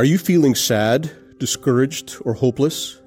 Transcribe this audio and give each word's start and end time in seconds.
Are 0.00 0.04
you 0.04 0.16
feeling 0.16 0.54
sad, 0.54 1.12
discouraged, 1.36 2.16
or 2.22 2.32
hopeless? 2.32 3.02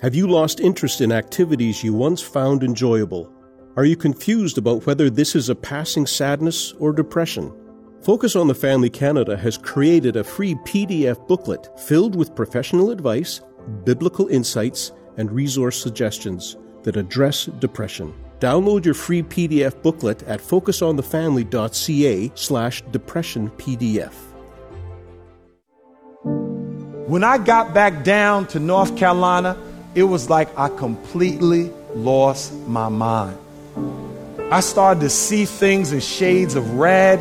Have 0.00 0.14
you 0.14 0.26
lost 0.26 0.60
interest 0.60 1.02
in 1.02 1.12
activities 1.12 1.84
you 1.84 1.92
once 1.92 2.22
found 2.22 2.62
enjoyable? 2.62 3.30
Are 3.76 3.84
you 3.84 3.96
confused 3.96 4.56
about 4.56 4.86
whether 4.86 5.10
this 5.10 5.36
is 5.36 5.50
a 5.50 5.54
passing 5.54 6.06
sadness 6.06 6.72
or 6.78 6.94
depression? 6.94 7.52
Focus 8.00 8.34
on 8.34 8.48
the 8.48 8.54
Family 8.54 8.88
Canada 8.88 9.36
has 9.36 9.58
created 9.58 10.16
a 10.16 10.24
free 10.24 10.54
PDF 10.64 11.28
booklet 11.28 11.68
filled 11.78 12.16
with 12.16 12.34
professional 12.34 12.92
advice, 12.92 13.42
biblical 13.84 14.28
insights, 14.28 14.92
and 15.18 15.30
resource 15.30 15.78
suggestions 15.78 16.56
that 16.82 16.96
address 16.96 17.44
depression. 17.44 18.14
Download 18.40 18.86
your 18.86 18.94
free 18.94 19.22
PDF 19.22 19.82
booklet 19.82 20.22
at 20.22 20.40
focusonthefamily.ca 20.40 22.32
slash 22.34 22.80
depression 22.90 23.50
PDF. 23.50 24.27
When 27.08 27.24
I 27.24 27.38
got 27.38 27.72
back 27.72 28.04
down 28.04 28.48
to 28.48 28.58
North 28.58 28.98
Carolina, 28.98 29.56
it 29.94 30.02
was 30.02 30.28
like 30.28 30.46
I 30.58 30.68
completely 30.68 31.70
lost 31.94 32.52
my 32.66 32.90
mind. 32.90 33.38
I 34.52 34.60
started 34.60 35.00
to 35.00 35.08
see 35.08 35.46
things 35.46 35.90
in 35.90 36.00
shades 36.00 36.54
of 36.54 36.74
red. 36.74 37.18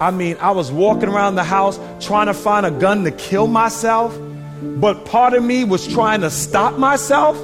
I 0.00 0.10
mean, 0.10 0.38
I 0.40 0.52
was 0.52 0.72
walking 0.72 1.10
around 1.10 1.34
the 1.34 1.44
house 1.44 1.78
trying 2.00 2.28
to 2.28 2.34
find 2.34 2.64
a 2.64 2.70
gun 2.70 3.04
to 3.04 3.10
kill 3.10 3.46
myself, 3.46 4.18
but 4.62 5.04
part 5.04 5.34
of 5.34 5.44
me 5.44 5.64
was 5.64 5.86
trying 5.86 6.22
to 6.22 6.30
stop 6.30 6.78
myself. 6.78 7.38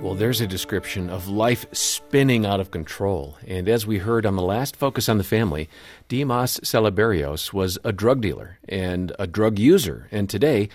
Well, 0.00 0.14
there's 0.14 0.40
a 0.40 0.46
description 0.46 1.10
of 1.10 1.28
life 1.28 1.66
spinning 1.72 2.46
out 2.46 2.58
of 2.58 2.70
control. 2.70 3.36
And 3.46 3.68
as 3.68 3.86
we 3.86 3.98
heard 3.98 4.24
on 4.24 4.36
the 4.36 4.42
last 4.42 4.76
Focus 4.76 5.10
on 5.10 5.18
the 5.18 5.24
Family, 5.24 5.68
Dimas 6.08 6.58
Salaberrios 6.60 7.52
was 7.52 7.78
a 7.84 7.92
drug 7.92 8.22
dealer 8.22 8.58
and 8.66 9.12
a 9.18 9.26
drug 9.26 9.58
user. 9.58 10.08
And 10.10 10.30
today, 10.30 10.70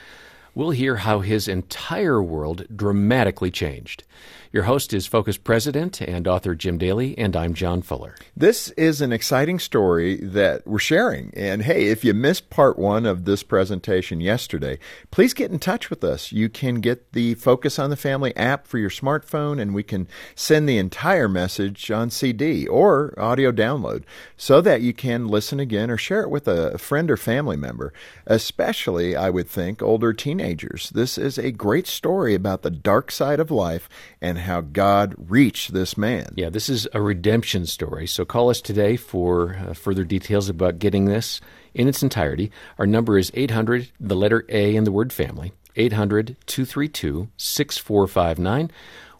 we'll 0.57 0.71
hear 0.71 0.95
how 0.95 1.19
his 1.19 1.47
entire 1.47 2.21
world 2.21 2.65
dramatically 2.75 3.51
changed. 3.51 4.03
Your 4.51 4.63
host 4.63 4.91
is 4.91 5.05
Focus 5.05 5.37
President 5.37 6.01
and 6.01 6.27
author 6.27 6.55
Jim 6.55 6.79
Daly, 6.79 7.15
and 7.15 7.35
I'm 7.35 7.53
John 7.53 7.83
Fuller. 7.83 8.15
This 8.35 8.69
is 8.71 9.01
an 9.01 9.11
exciting 9.11 9.59
story 9.59 10.15
that 10.15 10.65
we're 10.65 10.79
sharing. 10.79 11.31
And 11.35 11.61
hey, 11.61 11.89
if 11.89 12.03
you 12.03 12.15
missed 12.15 12.49
part 12.49 12.79
one 12.79 13.05
of 13.05 13.25
this 13.25 13.43
presentation 13.43 14.19
yesterday, 14.19 14.79
please 15.11 15.35
get 15.35 15.51
in 15.51 15.59
touch 15.59 15.91
with 15.91 16.03
us. 16.03 16.31
You 16.31 16.49
can 16.49 16.75
get 16.75 17.11
the 17.11 17.35
Focus 17.35 17.77
on 17.77 17.91
the 17.91 17.95
Family 17.95 18.35
app 18.35 18.65
for 18.65 18.79
your 18.79 18.89
smartphone, 18.89 19.61
and 19.61 19.75
we 19.75 19.83
can 19.83 20.07
send 20.33 20.67
the 20.67 20.79
entire 20.79 21.27
message 21.27 21.91
on 21.91 22.09
CD 22.09 22.65
or 22.65 23.13
audio 23.15 23.51
download 23.51 24.05
so 24.37 24.59
that 24.61 24.81
you 24.81 24.93
can 24.93 25.27
listen 25.27 25.59
again 25.59 25.91
or 25.91 25.97
share 25.97 26.23
it 26.23 26.31
with 26.31 26.47
a 26.47 26.79
friend 26.79 27.11
or 27.11 27.17
family 27.17 27.57
member, 27.57 27.93
especially, 28.25 29.15
I 29.15 29.29
would 29.29 29.47
think, 29.47 29.83
older 29.83 30.13
teenagers. 30.13 30.46
This 30.55 31.17
is 31.17 31.37
a 31.37 31.51
great 31.51 31.87
story 31.87 32.35
about 32.35 32.61
the 32.61 32.69
dark 32.69 33.11
side 33.11 33.39
of 33.39 33.51
life 33.51 33.89
and 34.21 34.37
how 34.37 34.61
God 34.61 35.15
reached 35.17 35.73
this 35.73 35.97
man. 35.97 36.33
Yeah, 36.35 36.49
this 36.49 36.69
is 36.69 36.87
a 36.93 37.01
redemption 37.01 37.65
story. 37.65 38.07
So 38.07 38.25
call 38.25 38.49
us 38.49 38.61
today 38.61 38.97
for 38.97 39.55
uh, 39.55 39.73
further 39.73 40.03
details 40.03 40.49
about 40.49 40.79
getting 40.79 41.05
this 41.05 41.41
in 41.73 41.87
its 41.87 42.03
entirety. 42.03 42.51
Our 42.77 42.87
number 42.87 43.17
is 43.17 43.31
800, 43.33 43.89
the 43.99 44.15
letter 44.15 44.45
A 44.49 44.75
in 44.75 44.83
the 44.83 44.91
word 44.91 45.11
family, 45.11 45.53
800 45.75 46.37
232 46.45 47.29
6459, 47.37 48.71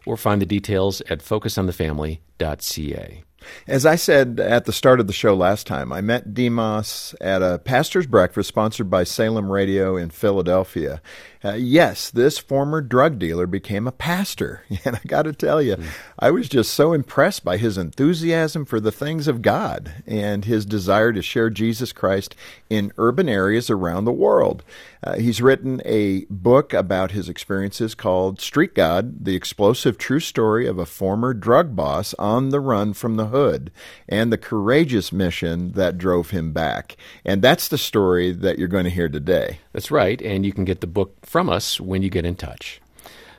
or 0.06 0.16
find 0.16 0.40
the 0.40 0.46
details 0.46 1.00
at 1.02 1.20
focusonthefamily.ca. 1.20 3.24
As 3.66 3.86
I 3.86 3.96
said 3.96 4.40
at 4.40 4.64
the 4.64 4.72
start 4.72 5.00
of 5.00 5.06
the 5.06 5.12
show 5.12 5.34
last 5.34 5.66
time, 5.66 5.92
I 5.92 6.00
met 6.00 6.34
Dimas 6.34 7.14
at 7.20 7.42
a 7.42 7.58
pastor's 7.58 8.06
breakfast 8.06 8.48
sponsored 8.48 8.90
by 8.90 9.04
Salem 9.04 9.50
Radio 9.50 9.96
in 9.96 10.10
Philadelphia. 10.10 11.00
Uh, 11.44 11.52
yes, 11.52 12.10
this 12.10 12.38
former 12.38 12.80
drug 12.80 13.18
dealer 13.18 13.46
became 13.46 13.86
a 13.86 13.92
pastor. 13.92 14.62
And 14.84 14.96
I 14.96 15.00
got 15.06 15.22
to 15.22 15.32
tell 15.32 15.60
you, 15.60 15.76
mm. 15.76 15.86
I 16.18 16.30
was 16.30 16.48
just 16.48 16.72
so 16.72 16.92
impressed 16.92 17.44
by 17.44 17.56
his 17.56 17.76
enthusiasm 17.76 18.64
for 18.64 18.80
the 18.80 18.92
things 18.92 19.26
of 19.26 19.42
God 19.42 19.92
and 20.06 20.44
his 20.44 20.64
desire 20.64 21.12
to 21.12 21.20
share 21.20 21.50
Jesus 21.50 21.92
Christ 21.92 22.34
in 22.70 22.92
urban 22.96 23.28
areas 23.28 23.68
around 23.68 24.04
the 24.04 24.12
world. 24.12 24.62
Uh, 25.02 25.16
he's 25.16 25.42
written 25.42 25.80
a 25.84 26.24
book 26.30 26.72
about 26.72 27.12
his 27.12 27.28
experiences 27.28 27.94
called 27.94 28.40
Street 28.40 28.74
God 28.74 29.24
The 29.24 29.36
Explosive 29.36 29.98
True 29.98 30.20
Story 30.20 30.66
of 30.66 30.78
a 30.78 30.86
Former 30.86 31.34
Drug 31.34 31.76
Boss 31.76 32.14
on 32.14 32.48
the 32.48 32.60
Run 32.60 32.94
from 32.94 33.16
the 33.16 33.26
Hood 33.26 33.70
and 34.08 34.32
the 34.32 34.38
Courageous 34.38 35.12
Mission 35.12 35.72
that 35.72 35.98
Drove 35.98 36.30
Him 36.30 36.52
Back. 36.52 36.96
And 37.24 37.42
that's 37.42 37.68
the 37.68 37.78
story 37.78 38.32
that 38.32 38.58
you're 38.58 38.68
going 38.68 38.84
to 38.84 38.90
hear 38.90 39.08
today. 39.08 39.60
That's 39.72 39.90
right. 39.90 40.20
And 40.20 40.44
you 40.44 40.52
can 40.52 40.64
get 40.64 40.80
the 40.80 40.86
book 40.86 41.24
from 41.28 41.48
us 41.48 41.80
when 41.80 42.02
you 42.02 42.10
get 42.10 42.24
in 42.24 42.36
touch. 42.36 42.80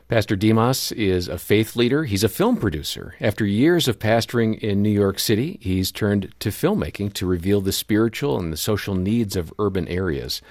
Pastor 0.09 0.35
Dimas 0.35 0.91
is 0.94 1.27
a 1.27 1.38
faith 1.38 1.75
leader. 1.75 2.03
He's 2.03 2.23
a 2.23 2.29
film 2.29 2.57
producer. 2.57 3.13
After 3.22 3.45
years 3.45 3.88
of 3.88 4.00
pastoring 4.00 4.57
in 4.57 4.81
New 4.81 4.89
York 4.89 5.19
City, 5.19 5.59
he's 5.61 5.91
turned 5.91 6.33
to 6.39 6.50
filmmaking 6.50 7.13
to 7.13 7.27
reveal 7.27 7.61
the 7.61 7.72
spiritual 7.72 8.39
and 8.39 8.51
the 8.51 8.57
social 8.57 8.95
needs 8.95 9.35
of 9.35 9.53
urban 9.59 9.88
areas. 9.88 10.41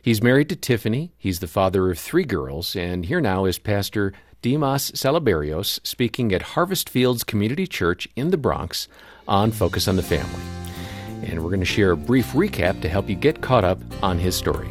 He's 0.00 0.22
married 0.22 0.48
to 0.50 0.56
Tiffany. 0.56 1.10
He's 1.18 1.40
the 1.40 1.48
father 1.48 1.90
of 1.90 1.98
three 1.98 2.22
girls, 2.22 2.76
and 2.76 3.04
here 3.04 3.20
now 3.20 3.46
is 3.46 3.58
Pastor 3.58 4.12
Dimas 4.42 4.92
Salaberrios 4.92 5.84
speaking 5.84 6.32
at 6.32 6.42
Harvest 6.42 6.88
Fields 6.88 7.24
Community 7.24 7.66
Church 7.66 8.08
in 8.14 8.30
the 8.30 8.38
Bronx 8.38 8.86
on 9.26 9.50
Focus 9.50 9.88
on 9.88 9.96
the 9.96 10.02
Family. 10.02 10.40
And 11.24 11.42
we're 11.42 11.50
going 11.50 11.60
to 11.60 11.66
share 11.66 11.90
a 11.90 11.96
brief 11.96 12.32
recap 12.32 12.80
to 12.82 12.88
help 12.88 13.08
you 13.08 13.16
get 13.16 13.42
caught 13.42 13.64
up 13.64 13.80
on 14.02 14.18
his 14.18 14.36
story. 14.36 14.70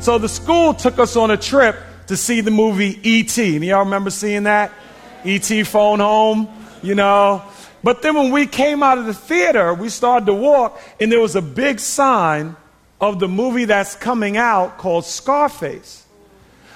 So 0.00 0.16
the 0.16 0.28
school 0.28 0.74
took 0.74 1.00
us 1.00 1.16
on 1.16 1.32
a 1.32 1.36
trip 1.36 1.76
to 2.06 2.16
see 2.16 2.40
the 2.40 2.52
movie 2.52 3.00
E.T. 3.02 3.56
And 3.56 3.64
y'all 3.64 3.80
remember 3.80 4.10
seeing 4.10 4.44
that? 4.44 4.72
E.T. 5.24 5.64
phone 5.64 5.98
home, 5.98 6.48
you 6.82 6.94
know. 6.94 7.42
But 7.82 8.02
then 8.02 8.14
when 8.14 8.30
we 8.30 8.46
came 8.46 8.84
out 8.84 8.98
of 8.98 9.06
the 9.06 9.14
theater, 9.14 9.74
we 9.74 9.88
started 9.88 10.26
to 10.26 10.34
walk, 10.34 10.80
and 11.00 11.10
there 11.10 11.20
was 11.20 11.34
a 11.34 11.42
big 11.42 11.80
sign 11.80 12.54
of 13.00 13.18
the 13.18 13.26
movie 13.26 13.64
that's 13.64 13.96
coming 13.96 14.36
out 14.36 14.78
called 14.78 15.04
Scarface. 15.04 16.06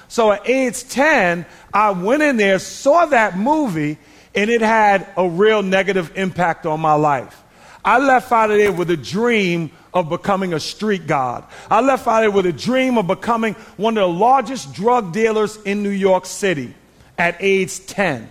So 0.09 0.33
at 0.33 0.47
age 0.47 0.87
10, 0.89 1.45
I 1.73 1.91
went 1.91 2.23
in 2.23 2.35
there, 2.35 2.59
saw 2.59 3.05
that 3.05 3.37
movie, 3.37 3.97
and 4.35 4.49
it 4.49 4.61
had 4.61 5.07
a 5.15 5.27
real 5.27 5.63
negative 5.63 6.11
impact 6.15 6.65
on 6.65 6.81
my 6.81 6.93
life. 6.93 7.41
I 7.85 7.99
left 7.99 8.31
out 8.33 8.51
of 8.51 8.57
there 8.57 8.71
with 8.73 8.89
a 8.91 8.97
dream 8.97 9.71
of 9.93 10.09
becoming 10.09 10.53
a 10.53 10.59
street 10.59 11.07
god. 11.07 11.45
I 11.69 11.81
left 11.81 12.07
out 12.07 12.17
of 12.17 12.21
there 12.21 12.31
with 12.31 12.45
a 12.45 12.53
dream 12.53 12.97
of 12.97 13.07
becoming 13.07 13.53
one 13.77 13.97
of 13.97 14.01
the 14.01 14.17
largest 14.17 14.73
drug 14.73 15.13
dealers 15.13 15.57
in 15.63 15.83
New 15.83 15.89
York 15.89 16.25
City 16.25 16.73
at 17.17 17.37
age 17.39 17.85
10. 17.85 18.29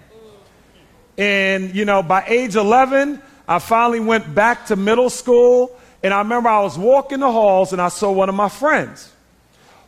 And, 1.18 1.74
you 1.74 1.84
know, 1.84 2.02
by 2.02 2.24
age 2.26 2.56
11, 2.56 3.22
I 3.46 3.58
finally 3.58 4.00
went 4.00 4.34
back 4.34 4.66
to 4.66 4.76
middle 4.76 5.10
school. 5.10 5.78
And 6.02 6.12
I 6.12 6.18
remember 6.18 6.48
I 6.48 6.62
was 6.62 6.76
walking 6.76 7.20
the 7.20 7.30
halls 7.30 7.72
and 7.72 7.80
I 7.80 7.88
saw 7.88 8.10
one 8.10 8.28
of 8.28 8.34
my 8.34 8.48
friends 8.48 9.12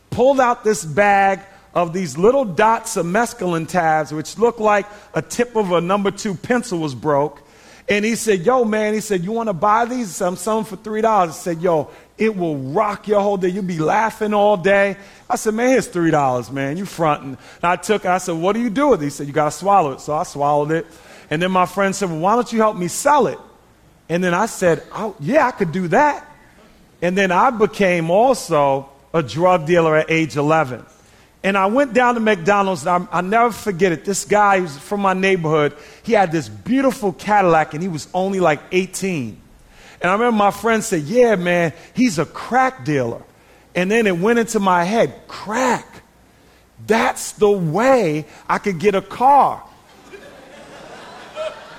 pulled 0.09 0.39
out 0.39 0.63
this 0.63 0.85
bag 0.85 1.41
of 1.73 1.91
these 1.91 2.17
little 2.17 2.45
dots 2.45 2.95
of 2.95 3.05
mescaline 3.05 3.67
tabs, 3.67 4.13
which 4.13 4.37
looked 4.37 4.61
like 4.61 4.85
a 5.13 5.21
tip 5.21 5.57
of 5.57 5.73
a 5.73 5.81
number 5.81 6.09
two 6.09 6.33
pencil 6.33 6.79
was 6.79 6.95
broke. 6.95 7.44
And 7.87 8.03
he 8.03 8.15
said, 8.15 8.45
Yo, 8.45 8.63
man, 8.63 8.93
he 8.93 8.99
said, 8.99 9.23
You 9.23 9.31
want 9.31 9.47
to 9.47 9.53
buy 9.53 9.85
these? 9.85 10.21
I'm 10.21 10.35
selling 10.35 10.65
for 10.65 10.77
$3. 10.77 11.05
I 11.05 11.31
said, 11.31 11.61
Yo, 11.61 11.89
it 12.17 12.35
will 12.35 12.57
rock 12.57 13.07
your 13.07 13.21
whole 13.21 13.37
day. 13.37 13.49
You'll 13.49 13.63
be 13.63 13.77
laughing 13.77 14.33
all 14.33 14.57
day. 14.57 14.97
I 15.29 15.35
said, 15.35 15.53
Man, 15.53 15.69
here's 15.69 15.87
$3, 15.87 16.51
man. 16.51 16.77
You 16.77 16.85
fronting. 16.85 17.37
And 17.55 17.63
I 17.63 17.75
took 17.75 18.05
it. 18.05 18.09
I 18.09 18.17
said, 18.17 18.35
What 18.35 18.53
do 18.53 18.59
you 18.59 18.71
do 18.71 18.89
with 18.89 19.01
it? 19.01 19.05
He 19.05 19.09
said, 19.11 19.27
You 19.27 19.33
got 19.33 19.45
to 19.45 19.57
swallow 19.57 19.91
it. 19.91 20.01
So 20.01 20.13
I 20.13 20.23
swallowed 20.23 20.71
it. 20.71 20.87
And 21.29 21.41
then 21.41 21.51
my 21.51 21.65
friend 21.65 21.95
said, 21.95 22.09
Well, 22.09 22.19
why 22.19 22.35
don't 22.35 22.51
you 22.51 22.59
help 22.59 22.75
me 22.75 22.87
sell 22.87 23.27
it? 23.27 23.39
And 24.09 24.23
then 24.23 24.33
I 24.33 24.47
said, 24.47 24.83
oh, 24.91 25.15
Yeah, 25.19 25.47
I 25.47 25.51
could 25.51 25.71
do 25.71 25.87
that. 25.89 26.27
And 27.01 27.17
then 27.17 27.31
I 27.31 27.51
became 27.51 28.09
also 28.09 28.89
a 29.13 29.21
drug 29.21 29.65
dealer 29.67 29.95
at 29.95 30.09
age 30.09 30.37
11. 30.37 30.85
And 31.45 31.55
I 31.55 31.67
went 31.67 31.93
down 31.93 32.15
to 32.15 32.19
McDonald's, 32.19 32.87
and 32.87 33.07
I, 33.11 33.21
will 33.21 33.29
never 33.29 33.51
forget 33.51 33.91
it. 33.91 34.03
This 34.03 34.25
guy 34.25 34.61
was 34.61 34.79
from 34.79 35.01
my 35.01 35.13
neighborhood. 35.13 35.77
He 36.01 36.13
had 36.13 36.31
this 36.31 36.49
beautiful 36.49 37.13
Cadillac, 37.13 37.75
and 37.75 37.83
he 37.83 37.87
was 37.87 38.07
only 38.15 38.39
like 38.39 38.61
18. 38.71 39.39
And 40.01 40.09
I 40.09 40.13
remember 40.13 40.35
my 40.35 40.49
friend 40.49 40.83
said, 40.83 41.03
Yeah, 41.03 41.35
man, 41.35 41.71
he's 41.93 42.17
a 42.17 42.25
crack 42.25 42.83
dealer. 42.83 43.21
And 43.75 43.91
then 43.91 44.07
it 44.07 44.17
went 44.17 44.39
into 44.39 44.59
my 44.59 44.85
head 44.85 45.27
crack. 45.27 45.85
That's 46.87 47.33
the 47.33 47.51
way 47.51 48.25
I 48.49 48.57
could 48.57 48.79
get 48.79 48.95
a 48.95 49.01
car. 49.03 49.63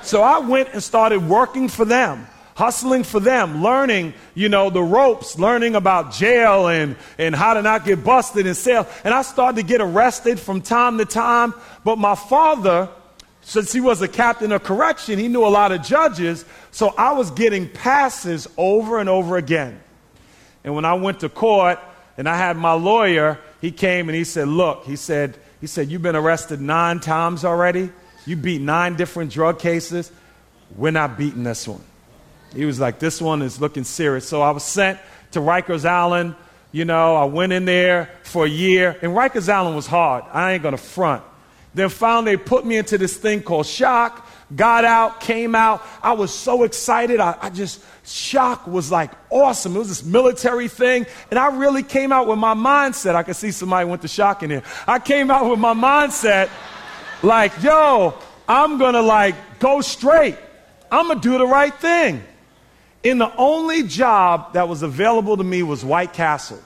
so 0.02 0.22
I 0.22 0.38
went 0.38 0.68
and 0.74 0.82
started 0.82 1.28
working 1.28 1.66
for 1.66 1.84
them 1.84 2.28
hustling 2.56 3.04
for 3.04 3.20
them, 3.20 3.62
learning, 3.62 4.14
you 4.34 4.48
know, 4.48 4.70
the 4.70 4.82
ropes, 4.82 5.38
learning 5.38 5.76
about 5.76 6.12
jail 6.12 6.68
and, 6.68 6.96
and 7.18 7.34
how 7.34 7.52
to 7.52 7.60
not 7.60 7.84
get 7.84 8.02
busted 8.02 8.46
and 8.46 8.56
sell. 8.56 8.88
And 9.04 9.12
I 9.12 9.20
started 9.20 9.60
to 9.60 9.62
get 9.62 9.82
arrested 9.82 10.40
from 10.40 10.62
time 10.62 10.96
to 10.96 11.04
time. 11.04 11.52
But 11.84 11.98
my 11.98 12.14
father, 12.14 12.88
since 13.42 13.72
he 13.74 13.80
was 13.80 14.00
a 14.00 14.08
captain 14.08 14.52
of 14.52 14.64
correction, 14.64 15.18
he 15.18 15.28
knew 15.28 15.44
a 15.44 15.52
lot 15.52 15.70
of 15.70 15.82
judges. 15.82 16.46
So 16.70 16.94
I 16.96 17.12
was 17.12 17.30
getting 17.30 17.68
passes 17.68 18.48
over 18.56 18.98
and 18.98 19.08
over 19.10 19.36
again. 19.36 19.78
And 20.64 20.74
when 20.74 20.86
I 20.86 20.94
went 20.94 21.20
to 21.20 21.28
court, 21.28 21.78
And 22.18 22.26
I 22.28 22.36
had 22.38 22.56
my 22.56 22.72
lawyer, 22.72 23.38
he 23.60 23.70
came 23.70 24.08
and 24.08 24.16
he 24.16 24.24
said, 24.24 24.48
Look, 24.48 24.84
he 24.84 24.96
said, 24.96 25.36
he 25.60 25.66
said, 25.66 25.90
You've 25.90 26.00
been 26.00 26.16
arrested 26.16 26.60
nine 26.60 27.00
times 27.00 27.44
already. 27.44 27.92
You 28.24 28.36
beat 28.36 28.62
nine 28.62 28.96
different 28.96 29.30
drug 29.30 29.58
cases. 29.58 30.10
We're 30.74 30.92
not 30.92 31.18
beating 31.18 31.44
this 31.44 31.68
one. 31.68 31.84
He 32.56 32.64
was 32.64 32.80
like, 32.80 32.98
This 32.98 33.20
one 33.20 33.42
is 33.42 33.60
looking 33.60 33.84
serious. 33.84 34.28
So 34.28 34.42
I 34.42 34.50
was 34.50 34.64
sent 34.64 34.98
to 35.32 35.40
Rikers 35.40 35.84
Island. 35.84 36.34
You 36.72 36.84
know, 36.84 37.16
I 37.16 37.24
went 37.24 37.52
in 37.52 37.64
there 37.64 38.10
for 38.22 38.44
a 38.44 38.48
year. 38.48 38.98
And 39.02 39.12
Rikers 39.12 39.48
Island 39.48 39.76
was 39.76 39.86
hard. 39.86 40.24
I 40.32 40.52
ain't 40.52 40.62
to 40.62 40.76
front. 40.76 41.22
Then 41.74 41.90
finally, 41.90 42.36
they 42.36 42.42
put 42.42 42.64
me 42.64 42.78
into 42.78 42.96
this 42.96 43.16
thing 43.16 43.42
called 43.42 43.66
shock. 43.66 44.26
Got 44.54 44.84
out, 44.84 45.20
came 45.20 45.54
out. 45.54 45.82
I 46.02 46.12
was 46.12 46.32
so 46.32 46.62
excited. 46.62 47.20
I, 47.20 47.36
I 47.40 47.50
just, 47.50 47.82
shock 48.04 48.66
was 48.66 48.90
like 48.90 49.10
awesome. 49.28 49.76
It 49.76 49.80
was 49.80 49.88
this 49.88 50.04
military 50.04 50.68
thing. 50.68 51.06
And 51.30 51.38
I 51.38 51.56
really 51.56 51.82
came 51.82 52.12
out 52.12 52.28
with 52.28 52.38
my 52.38 52.54
mindset. 52.54 53.14
I 53.14 53.22
could 53.22 53.36
see 53.36 53.50
somebody 53.50 53.88
went 53.88 54.02
to 54.02 54.08
shock 54.08 54.42
in 54.42 54.50
here. 54.50 54.62
I 54.86 54.98
came 55.00 55.30
out 55.30 55.50
with 55.50 55.58
my 55.58 55.74
mindset 55.74 56.48
like, 57.22 57.62
yo, 57.62 58.14
I'm 58.48 58.78
to 58.78 59.02
like 59.02 59.34
go 59.58 59.80
straight. 59.80 60.36
I'm 60.90 61.08
to 61.08 61.28
do 61.28 61.38
the 61.38 61.46
right 61.46 61.74
thing. 61.74 62.22
And 63.04 63.20
the 63.20 63.34
only 63.36 63.84
job 63.84 64.54
that 64.54 64.68
was 64.68 64.82
available 64.82 65.36
to 65.36 65.44
me 65.44 65.62
was 65.62 65.84
White 65.84 66.12
Castle. 66.12 66.60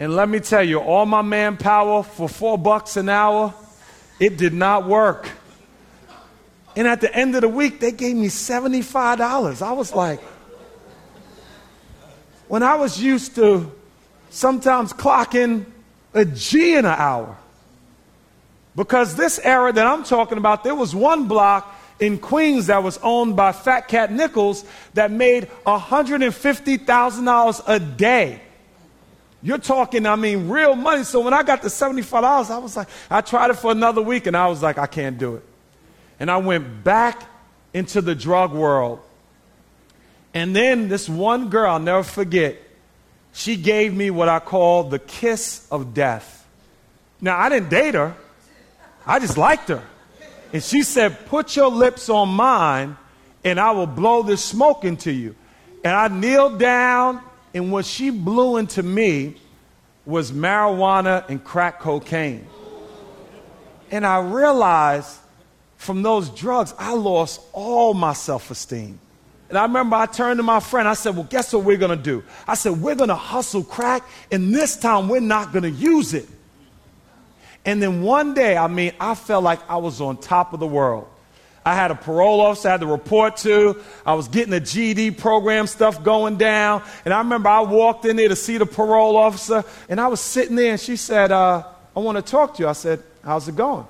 And 0.00 0.16
let 0.16 0.28
me 0.28 0.40
tell 0.40 0.62
you, 0.62 0.80
all 0.80 1.06
my 1.06 1.22
manpower 1.22 2.02
for 2.02 2.28
four 2.28 2.58
bucks 2.58 2.96
an 2.96 3.08
hour, 3.08 3.54
it 4.18 4.36
did 4.36 4.52
not 4.52 4.88
work. 4.88 5.28
And 6.74 6.88
at 6.88 7.00
the 7.00 7.14
end 7.14 7.34
of 7.34 7.42
the 7.42 7.48
week, 7.48 7.80
they 7.80 7.92
gave 7.92 8.16
me 8.16 8.28
$75. 8.28 9.62
I 9.62 9.72
was 9.72 9.94
like, 9.94 10.20
when 12.48 12.62
I 12.62 12.74
was 12.74 13.00
used 13.00 13.34
to 13.36 13.70
sometimes 14.30 14.92
clocking 14.92 15.66
a 16.14 16.24
G 16.24 16.72
in 16.72 16.84
an 16.84 16.96
hour. 16.96 17.36
Because 18.74 19.14
this 19.14 19.38
era 19.38 19.72
that 19.72 19.86
I'm 19.86 20.04
talking 20.04 20.38
about, 20.38 20.64
there 20.64 20.74
was 20.74 20.94
one 20.94 21.28
block 21.28 21.74
in 22.00 22.18
Queens 22.18 22.66
that 22.66 22.82
was 22.82 22.98
owned 23.02 23.36
by 23.36 23.52
Fat 23.52 23.88
Cat 23.88 24.12
Nichols 24.12 24.64
that 24.94 25.10
made 25.10 25.48
$150,000 25.66 27.62
a 27.66 27.78
day. 27.80 28.40
You're 29.42 29.58
talking, 29.58 30.06
I 30.06 30.16
mean, 30.16 30.48
real 30.48 30.76
money. 30.76 31.04
So 31.04 31.20
when 31.20 31.34
I 31.34 31.42
got 31.42 31.62
the 31.62 31.68
$75, 31.68 32.50
I 32.50 32.58
was 32.58 32.76
like, 32.76 32.88
I 33.10 33.20
tried 33.20 33.50
it 33.50 33.54
for 33.54 33.72
another 33.72 34.00
week 34.00 34.26
and 34.26 34.36
I 34.36 34.46
was 34.46 34.62
like, 34.62 34.78
I 34.78 34.86
can't 34.86 35.18
do 35.18 35.36
it. 35.36 35.44
And 36.20 36.30
I 36.30 36.36
went 36.36 36.84
back 36.84 37.28
into 37.74 38.00
the 38.00 38.14
drug 38.14 38.52
world. 38.52 39.00
And 40.34 40.54
then 40.54 40.88
this 40.88 41.08
one 41.08 41.50
girl, 41.50 41.72
I'll 41.72 41.80
never 41.80 42.04
forget, 42.04 42.56
she 43.32 43.56
gave 43.56 43.94
me 43.94 44.10
what 44.10 44.28
I 44.28 44.38
call 44.38 44.84
the 44.84 44.98
kiss 44.98 45.66
of 45.70 45.94
death. 45.94 46.46
Now, 47.20 47.38
I 47.38 47.48
didn't 47.48 47.70
date 47.70 47.94
her, 47.94 48.14
I 49.06 49.18
just 49.18 49.36
liked 49.36 49.68
her. 49.68 49.82
And 50.52 50.62
she 50.62 50.82
said, 50.82 51.26
Put 51.26 51.56
your 51.56 51.68
lips 51.68 52.08
on 52.08 52.28
mine, 52.28 52.96
and 53.44 53.58
I 53.58 53.70
will 53.70 53.86
blow 53.86 54.22
this 54.22 54.44
smoke 54.44 54.84
into 54.84 55.10
you. 55.10 55.34
And 55.84 55.94
I 55.94 56.08
kneeled 56.08 56.58
down, 56.58 57.20
and 57.54 57.72
what 57.72 57.84
she 57.84 58.10
blew 58.10 58.58
into 58.58 58.82
me 58.82 59.36
was 60.04 60.32
marijuana 60.32 61.28
and 61.28 61.42
crack 61.42 61.80
cocaine. 61.80 62.46
And 63.90 64.06
I 64.06 64.20
realized 64.20 65.18
from 65.76 66.02
those 66.02 66.30
drugs, 66.30 66.74
I 66.78 66.94
lost 66.94 67.40
all 67.52 67.94
my 67.94 68.12
self 68.12 68.50
esteem. 68.50 68.98
And 69.48 69.58
I 69.58 69.64
remember 69.64 69.96
I 69.96 70.06
turned 70.06 70.38
to 70.38 70.42
my 70.42 70.60
friend, 70.60 70.88
I 70.88 70.94
said, 70.94 71.14
Well, 71.14 71.26
guess 71.28 71.52
what 71.52 71.64
we're 71.64 71.76
gonna 71.76 71.96
do? 71.96 72.22
I 72.46 72.54
said, 72.54 72.80
We're 72.80 72.94
gonna 72.94 73.14
hustle 73.14 73.64
crack, 73.64 74.02
and 74.30 74.54
this 74.54 74.76
time 74.76 75.08
we're 75.08 75.20
not 75.20 75.52
gonna 75.52 75.68
use 75.68 76.14
it. 76.14 76.28
And 77.64 77.82
then 77.82 78.02
one 78.02 78.34
day, 78.34 78.56
I 78.56 78.66
mean, 78.66 78.92
I 78.98 79.14
felt 79.14 79.44
like 79.44 79.60
I 79.70 79.76
was 79.76 80.00
on 80.00 80.16
top 80.16 80.52
of 80.52 80.60
the 80.60 80.66
world. 80.66 81.08
I 81.64 81.76
had 81.76 81.92
a 81.92 81.94
parole 81.94 82.40
officer 82.40 82.68
I 82.68 82.72
had 82.72 82.80
to 82.80 82.88
report 82.88 83.36
to. 83.38 83.80
I 84.04 84.14
was 84.14 84.26
getting 84.26 84.50
the 84.50 84.58
GED 84.60 85.12
program 85.12 85.68
stuff 85.68 86.02
going 86.02 86.36
down. 86.36 86.82
And 87.04 87.14
I 87.14 87.18
remember 87.18 87.48
I 87.48 87.60
walked 87.60 88.04
in 88.04 88.16
there 88.16 88.28
to 88.28 88.36
see 88.36 88.58
the 88.58 88.66
parole 88.66 89.16
officer, 89.16 89.64
and 89.88 90.00
I 90.00 90.08
was 90.08 90.20
sitting 90.20 90.56
there, 90.56 90.72
and 90.72 90.80
she 90.80 90.96
said, 90.96 91.30
uh, 91.30 91.62
I 91.94 92.00
want 92.00 92.16
to 92.16 92.22
talk 92.22 92.54
to 92.54 92.62
you. 92.62 92.68
I 92.68 92.72
said, 92.72 93.02
How's 93.24 93.46
it 93.46 93.56
going? 93.56 93.86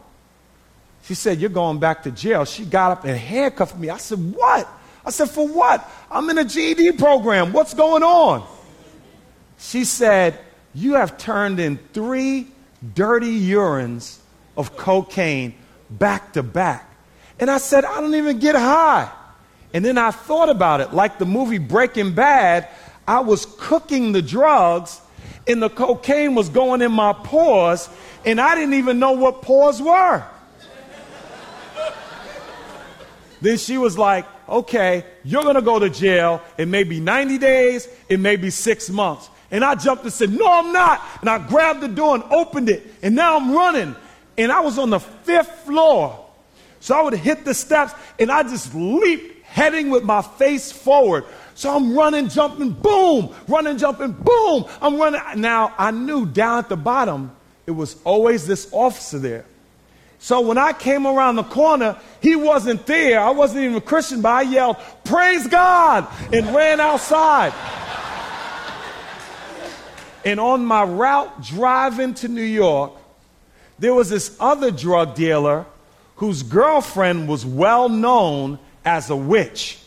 She 1.05 1.15
said, 1.15 1.41
You're 1.41 1.51
going 1.51 1.79
back 1.79 2.03
to 2.03 2.11
jail. 2.11 2.45
She 2.45 2.65
got 2.65 2.93
up 2.93 3.05
and 3.05 3.17
handcuffed 3.17 3.79
me. 3.79 3.91
I 3.91 3.97
said, 3.97 4.19
What? 4.35 4.69
I 5.05 5.11
said, 5.11 5.31
For 5.31 5.47
what? 5.47 5.89
I'm 6.11 6.29
in 6.31 6.39
a 6.39 6.45
GED 6.45 6.93
program. 6.93 7.53
What's 7.53 7.75
going 7.75 8.03
on? 8.03 8.47
She 9.59 9.85
said, 9.85 10.39
You 10.75 10.95
have 10.95 11.17
turned 11.17 11.61
in 11.61 11.79
three 11.93 12.49
dirty 12.95 13.41
urines 13.49 14.19
of 14.57 14.77
cocaine 14.77 15.55
back 15.91 16.33
to 16.35 16.43
back. 16.43 16.89
And 17.39 17.51
I 17.51 17.59
said, 17.59 17.85
I 17.85 18.01
don't 18.01 18.15
even 18.15 18.39
get 18.39 18.55
high. 18.55 19.11
And 19.75 19.85
then 19.85 19.99
I 19.99 20.11
thought 20.11 20.49
about 20.49 20.81
it, 20.81 20.93
like 20.93 21.19
the 21.19 21.25
movie 21.25 21.59
Breaking 21.59 22.15
Bad, 22.15 22.69
I 23.07 23.21
was 23.21 23.47
cooking 23.59 24.13
the 24.13 24.23
drugs 24.23 25.01
and 25.47 25.63
the 25.63 25.71
cocaine 25.71 26.35
was 26.35 26.49
going 26.49 26.83
in 26.83 26.93
my 26.93 27.13
pores, 27.13 27.89
and 28.25 28.41
I 28.41 28.55
didn't 28.55 28.75
even 28.75 28.99
know 28.99 29.13
what 29.13 29.43
pores 29.43 29.83
were. 29.83 30.23
then 33.41 33.59
she 33.59 33.79
was 33.79 33.99
like, 33.99 34.25
okay, 34.49 35.05
you're 35.25 35.43
gonna 35.43 35.63
go 35.63 35.79
to 35.79 35.91
jail. 35.91 36.43
It 36.57 36.69
may 36.69 36.85
be 36.85 37.01
90 37.01 37.39
days, 37.39 37.89
it 38.09 38.21
may 38.21 38.37
be 38.37 38.51
six 38.51 38.89
months. 38.89 39.29
And 39.53 39.63
I 39.63 39.75
jumped 39.75 40.03
and 40.03 40.13
said, 40.13 40.33
No, 40.33 40.51
I'm 40.51 40.73
not. 40.73 41.01
And 41.21 41.31
I 41.31 41.39
grabbed 41.47 41.83
the 41.83 41.89
door 41.89 42.17
and 42.17 42.25
opened 42.25 42.71
it. 42.71 42.85
And 43.03 43.15
now 43.15 43.37
I'm 43.37 43.53
running. 43.53 43.95
And 44.39 44.51
I 44.51 44.61
was 44.61 44.79
on 44.79 44.91
the 44.91 44.99
fifth 44.99 45.67
floor. 45.67 46.19
So 46.81 46.99
I 46.99 47.03
would 47.03 47.15
hit 47.15 47.45
the 47.45 47.55
steps 47.55 47.93
and 48.19 48.33
I 48.33 48.43
just 48.43 48.75
leaped, 48.75 49.45
heading 49.45 49.91
with 49.91 50.03
my 50.03 50.23
face 50.23 50.73
forward. 50.73 51.25
So 51.55 51.73
I'm 51.73 51.95
running, 51.95 52.29
jumping, 52.29 52.71
boom, 52.71 53.35
running, 53.47 53.77
jumping, 53.77 54.13
boom. 54.13 54.65
I'm 54.81 54.97
running. 54.97 55.21
Now 55.37 55.75
I 55.79 55.91
knew 55.91 56.25
down 56.27 56.59
at 56.59 56.71
the 56.71 56.77
bottom, 56.77 57.31
it 57.67 57.73
was 57.73 57.97
always 58.05 58.47
this 58.47 58.69
officer 58.73 59.19
there. 59.19 59.45
So 60.19 60.41
when 60.41 60.57
I 60.57 60.73
came 60.73 61.07
around 61.07 61.37
the 61.37 61.43
corner, 61.43 61.99
he 62.21 62.37
wasn't 62.37 62.87
there. 62.87 63.21
I 63.21 63.31
wasn't 63.31 63.65
even 63.65 63.77
a 63.77 63.81
Christian, 63.81 64.23
but 64.23 64.31
I 64.31 64.43
yelled, 64.43 64.77
Praise 65.05 65.47
God, 65.47 66.07
and 66.33 66.55
ran 66.55 66.81
outside. 66.81 67.53
And 70.25 70.39
on 70.39 70.65
my 70.65 70.85
route 70.85 71.43
driving 71.43 72.15
to 72.15 72.29
New 72.29 72.43
York, 72.43 72.93
there 73.79 73.95
was 73.95 74.11
this 74.11 74.37
other 74.39 74.71
drug 74.71 75.15
dealer 75.15 75.67
whose 76.17 76.43
girlfriend 76.43 77.29
was 77.29 77.45
well 77.45 77.89
known 77.89 78.59
as 78.85 79.11
a 79.11 79.17
witch. 79.17 79.79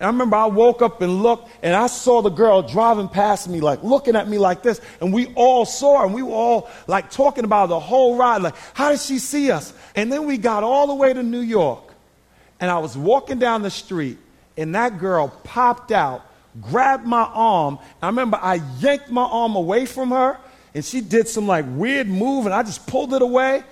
And 0.00 0.06
I 0.06 0.10
remember 0.10 0.36
I 0.36 0.46
woke 0.46 0.82
up 0.82 1.00
and 1.00 1.22
looked, 1.22 1.48
and 1.62 1.76
I 1.76 1.86
saw 1.86 2.22
the 2.22 2.30
girl 2.30 2.62
driving 2.62 3.08
past 3.08 3.48
me, 3.48 3.60
like 3.60 3.84
looking 3.84 4.16
at 4.16 4.28
me 4.28 4.38
like 4.38 4.62
this. 4.62 4.80
And 5.00 5.12
we 5.12 5.26
all 5.34 5.64
saw 5.64 6.00
her, 6.00 6.06
and 6.06 6.14
we 6.14 6.22
were 6.22 6.32
all 6.32 6.70
like 6.86 7.10
talking 7.10 7.44
about 7.44 7.68
the 7.68 7.78
whole 7.78 8.16
ride, 8.16 8.42
like, 8.42 8.56
how 8.74 8.90
did 8.90 9.00
she 9.00 9.18
see 9.18 9.50
us? 9.50 9.72
And 9.94 10.10
then 10.10 10.26
we 10.26 10.38
got 10.38 10.64
all 10.64 10.86
the 10.86 10.94
way 10.94 11.12
to 11.12 11.22
New 11.22 11.40
York, 11.40 11.92
and 12.58 12.70
I 12.70 12.78
was 12.78 12.96
walking 12.96 13.38
down 13.38 13.62
the 13.62 13.70
street, 13.70 14.18
and 14.56 14.74
that 14.74 14.98
girl 14.98 15.28
popped 15.44 15.92
out 15.92 16.26
grabbed 16.60 17.06
my 17.06 17.22
arm. 17.22 17.78
I 18.00 18.06
remember 18.06 18.38
I 18.40 18.60
yanked 18.80 19.10
my 19.10 19.22
arm 19.22 19.56
away 19.56 19.86
from 19.86 20.10
her, 20.10 20.38
and 20.74 20.84
she 20.84 21.00
did 21.00 21.28
some 21.28 21.46
like 21.46 21.64
weird 21.68 22.08
move, 22.08 22.46
and 22.46 22.54
I 22.54 22.62
just 22.62 22.86
pulled 22.86 23.14
it 23.14 23.22
away. 23.22 23.62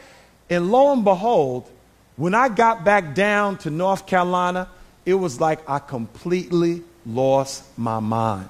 And 0.49 0.73
lo 0.73 0.93
and 0.93 1.05
behold, 1.05 1.71
when 2.17 2.35
I 2.35 2.49
got 2.49 2.85
back 2.85 3.15
down 3.15 3.59
to 3.59 3.71
North 3.71 4.07
Carolina, 4.07 4.69
it 5.07 5.15
was 5.15 5.41
like 5.41 5.69
I 5.69 5.79
completely 5.79 6.83
lost 7.07 7.65
my 7.79 8.01
mind. 8.01 8.49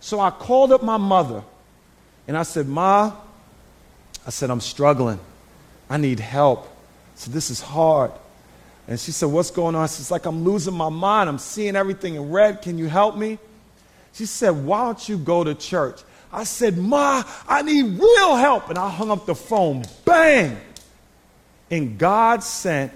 So 0.00 0.20
I 0.20 0.30
called 0.30 0.72
up 0.72 0.82
my 0.82 0.96
mother 0.96 1.42
and 2.26 2.36
I 2.36 2.42
said, 2.42 2.68
Ma, 2.68 3.12
I 4.26 4.30
said, 4.30 4.50
I'm 4.50 4.60
struggling. 4.60 5.18
I 5.90 5.96
need 5.96 6.20
help. 6.20 6.68
So 7.14 7.30
this 7.30 7.50
is 7.50 7.60
hard. 7.60 8.12
And 8.88 8.98
she 8.98 9.12
said, 9.12 9.26
What's 9.26 9.50
going 9.50 9.74
on? 9.74 9.84
It's 9.84 10.10
like 10.10 10.24
I'm 10.24 10.44
losing 10.44 10.74
my 10.74 10.88
mind. 10.88 11.28
I'm 11.28 11.38
seeing 11.38 11.76
everything 11.76 12.14
in 12.14 12.30
red. 12.30 12.62
Can 12.62 12.78
you 12.78 12.88
help 12.88 13.16
me? 13.16 13.38
She 14.14 14.24
said, 14.24 14.50
Why 14.50 14.86
don't 14.86 15.08
you 15.08 15.18
go 15.18 15.44
to 15.44 15.54
church? 15.54 16.00
I 16.32 16.44
said, 16.44 16.78
Ma, 16.78 17.22
I 17.46 17.62
need 17.62 17.98
real 17.98 18.36
help. 18.36 18.70
And 18.70 18.78
I 18.78 18.88
hung 18.88 19.10
up 19.10 19.26
the 19.26 19.34
phone. 19.34 19.84
Bang! 20.04 20.58
And 21.70 21.98
God 21.98 22.42
sent 22.42 22.92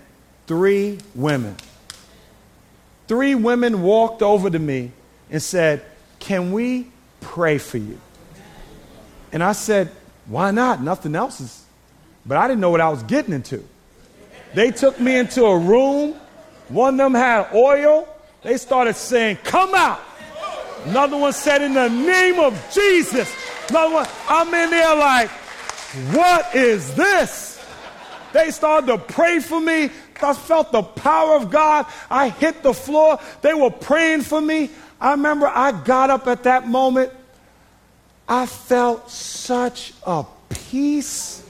three 0.46 0.98
women. 1.14 1.56
Three 3.06 3.34
women 3.34 3.82
walked 3.82 4.22
over 4.22 4.48
to 4.48 4.58
me 4.58 4.92
and 5.30 5.42
said, 5.42 5.84
Can 6.18 6.52
we 6.52 6.88
pray 7.20 7.58
for 7.58 7.76
you? 7.76 8.00
And 9.30 9.44
I 9.44 9.52
said, 9.52 9.90
Why 10.24 10.52
not? 10.52 10.82
Nothing 10.82 11.14
else 11.14 11.38
is. 11.42 11.64
But 12.24 12.38
I 12.38 12.48
didn't 12.48 12.60
know 12.60 12.70
what 12.70 12.80
I 12.80 12.88
was 12.88 13.02
getting 13.02 13.34
into. 13.34 13.62
They 14.54 14.70
took 14.70 15.00
me 15.00 15.16
into 15.16 15.44
a 15.44 15.58
room. 15.58 16.14
One 16.68 16.94
of 16.94 16.98
them 16.98 17.14
had 17.14 17.52
oil. 17.54 18.08
They 18.42 18.56
started 18.56 18.94
saying, 18.94 19.38
Come 19.44 19.74
out. 19.74 20.00
Another 20.84 21.16
one 21.16 21.32
said, 21.32 21.62
In 21.62 21.74
the 21.74 21.88
name 21.88 22.38
of 22.38 22.54
Jesus. 22.72 23.34
Another 23.68 23.94
one, 23.94 24.06
I'm 24.28 24.48
in 24.48 24.70
there 24.70 24.96
like, 24.96 25.30
What 26.10 26.54
is 26.54 26.94
this? 26.94 27.64
They 28.32 28.50
started 28.50 28.86
to 28.86 28.98
pray 28.98 29.40
for 29.40 29.60
me. 29.60 29.90
I 30.22 30.34
felt 30.34 30.70
the 30.70 30.82
power 30.82 31.36
of 31.36 31.50
God. 31.50 31.86
I 32.08 32.28
hit 32.28 32.62
the 32.62 32.72
floor. 32.72 33.18
They 33.42 33.54
were 33.54 33.70
praying 33.70 34.22
for 34.22 34.40
me. 34.40 34.70
I 35.00 35.10
remember 35.12 35.48
I 35.48 35.72
got 35.72 36.10
up 36.10 36.28
at 36.28 36.44
that 36.44 36.68
moment. 36.68 37.12
I 38.28 38.46
felt 38.46 39.10
such 39.10 39.92
a 40.06 40.24
peace 40.48 41.41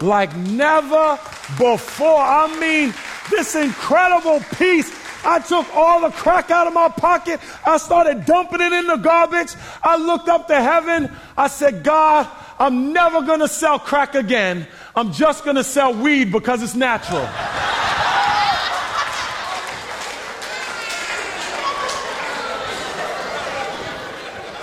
like 0.00 0.34
never 0.36 1.18
before. 1.58 2.20
I 2.20 2.46
mean, 2.58 2.94
this 3.30 3.54
incredible 3.54 4.40
peace. 4.56 4.90
I 5.22 5.38
took 5.38 5.66
all 5.74 6.00
the 6.00 6.10
crack 6.10 6.50
out 6.50 6.66
of 6.66 6.72
my 6.72 6.88
pocket. 6.88 7.40
I 7.66 7.76
started 7.76 8.24
dumping 8.24 8.60
it 8.60 8.72
in 8.72 8.86
the 8.86 8.96
garbage. 8.96 9.54
I 9.82 9.96
looked 9.96 10.28
up 10.28 10.46
to 10.48 10.60
heaven. 10.60 11.14
I 11.36 11.48
said, 11.48 11.82
God, 11.82 12.26
I'm 12.58 12.92
never 12.92 13.20
going 13.22 13.40
to 13.40 13.48
sell 13.48 13.78
crack 13.78 14.14
again. 14.14 14.66
I'm 14.96 15.12
just 15.12 15.44
going 15.44 15.56
to 15.56 15.64
sell 15.64 15.92
weed 15.94 16.32
because 16.32 16.62
it's 16.62 16.74
natural. 16.74 17.26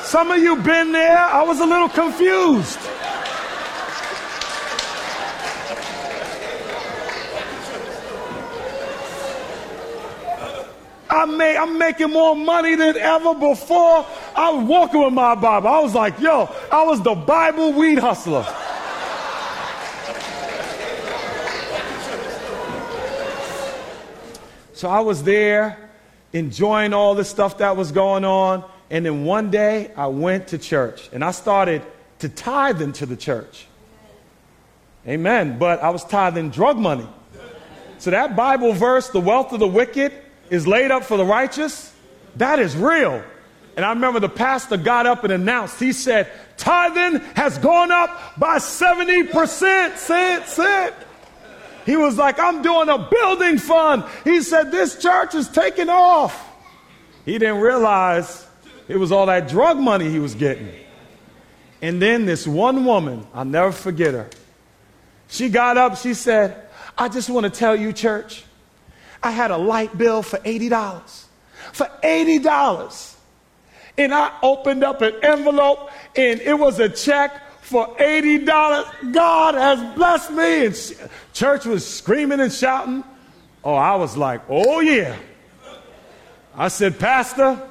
Some 0.03 0.31
of 0.31 0.41
you 0.41 0.55
been 0.55 0.91
there. 0.93 1.17
I 1.17 1.43
was 1.43 1.59
a 1.59 1.65
little 1.65 1.89
confused. 1.89 2.79
I 11.17 11.25
made, 11.25 11.57
I'm 11.57 11.79
making 11.79 12.11
more 12.11 12.35
money 12.35 12.75
than 12.75 12.95
ever 12.95 13.33
before. 13.33 14.05
I 14.35 14.51
was 14.51 14.65
walking 14.65 15.03
with 15.03 15.13
my 15.13 15.33
Bible. 15.33 15.67
I 15.67 15.79
was 15.79 15.95
like, 15.95 16.19
yo, 16.19 16.47
I 16.71 16.83
was 16.83 17.01
the 17.01 17.15
Bible 17.15 17.73
weed 17.73 17.97
hustler. 17.97 18.45
So 24.73 24.87
I 24.87 24.99
was 24.99 25.23
there 25.23 25.89
enjoying 26.33 26.93
all 26.93 27.15
the 27.15 27.25
stuff 27.25 27.57
that 27.57 27.75
was 27.75 27.91
going 27.91 28.23
on. 28.23 28.63
And 28.91 29.03
then 29.03 29.25
one 29.25 29.49
day 29.49 29.91
I 29.97 30.05
went 30.05 30.49
to 30.49 30.59
church 30.59 31.09
and 31.11 31.25
I 31.25 31.31
started 31.31 31.81
to 32.19 32.29
tithe 32.29 32.79
into 32.79 33.07
the 33.07 33.17
church. 33.17 33.65
Amen. 35.07 35.57
But 35.57 35.81
I 35.81 35.89
was 35.89 36.03
tithing 36.03 36.51
drug 36.51 36.77
money. 36.77 37.07
So 37.97 38.11
that 38.11 38.35
Bible 38.35 38.73
verse, 38.73 39.09
the 39.09 39.19
wealth 39.19 39.51
of 39.51 39.59
the 39.59 39.67
wicked 39.67 40.13
is 40.49 40.67
laid 40.67 40.91
up 40.91 41.03
for 41.03 41.17
the 41.17 41.25
righteous, 41.25 41.93
that 42.37 42.59
is 42.59 42.75
real. 42.75 43.23
And 43.75 43.85
I 43.85 43.89
remember 43.89 44.19
the 44.19 44.29
pastor 44.29 44.77
got 44.77 45.05
up 45.05 45.23
and 45.23 45.31
announced, 45.31 45.79
he 45.79 45.93
said, 45.93 46.31
tithing 46.57 47.21
has 47.35 47.57
gone 47.59 47.91
up 47.91 48.37
by 48.37 48.57
70%. 48.57 49.97
Say 49.97 50.35
it, 50.35 50.47
say 50.47 50.87
it. 50.87 50.93
He 51.85 51.95
was 51.95 52.17
like, 52.17 52.37
I'm 52.37 52.61
doing 52.61 52.89
a 52.89 52.97
building 53.09 53.57
fund. 53.57 54.03
He 54.25 54.41
said, 54.41 54.73
This 54.73 55.01
church 55.01 55.35
is 55.35 55.47
taking 55.47 55.87
off. 55.87 56.45
He 57.23 57.37
didn't 57.37 57.61
realize 57.61 58.45
it 58.89 58.97
was 58.97 59.13
all 59.13 59.27
that 59.27 59.47
drug 59.47 59.77
money 59.77 60.09
he 60.09 60.19
was 60.19 60.35
getting. 60.35 60.69
And 61.81 62.01
then 62.01 62.25
this 62.25 62.45
one 62.45 62.83
woman, 62.83 63.25
I'll 63.33 63.45
never 63.45 63.71
forget 63.71 64.13
her. 64.13 64.29
She 65.29 65.47
got 65.47 65.77
up, 65.77 65.95
she 65.97 66.13
said, 66.13 66.67
I 66.97 67.07
just 67.07 67.29
want 67.29 67.45
to 67.45 67.49
tell 67.49 67.75
you, 67.75 67.93
church, 67.93 68.43
I 69.27 69.31
had 69.31 69.51
a 69.51 69.57
light 69.57 69.97
bill 69.97 70.23
for 70.23 70.37
$80. 70.37 71.25
For 71.73 71.85
$80. 72.01 73.15
And 73.97 74.13
I 74.13 74.31
opened 74.41 74.85
up 74.85 75.01
an 75.01 75.15
envelope 75.21 75.89
and 76.15 76.39
it 76.39 76.57
was 76.57 76.79
a 76.79 76.87
check 76.87 77.41
for 77.61 77.87
$80. 77.97 79.11
God 79.11 79.55
has 79.55 79.95
blessed 79.95 80.31
me. 80.31 80.67
And 80.67 81.09
church 81.33 81.65
was 81.65 81.85
screaming 81.85 82.39
and 82.39 82.53
shouting. 82.53 83.03
Oh, 83.65 83.73
I 83.73 83.95
was 83.95 84.15
like, 84.15 84.43
oh 84.47 84.79
yeah. 84.79 85.17
I 86.55 86.69
said, 86.69 86.97
Pastor, 86.97 87.61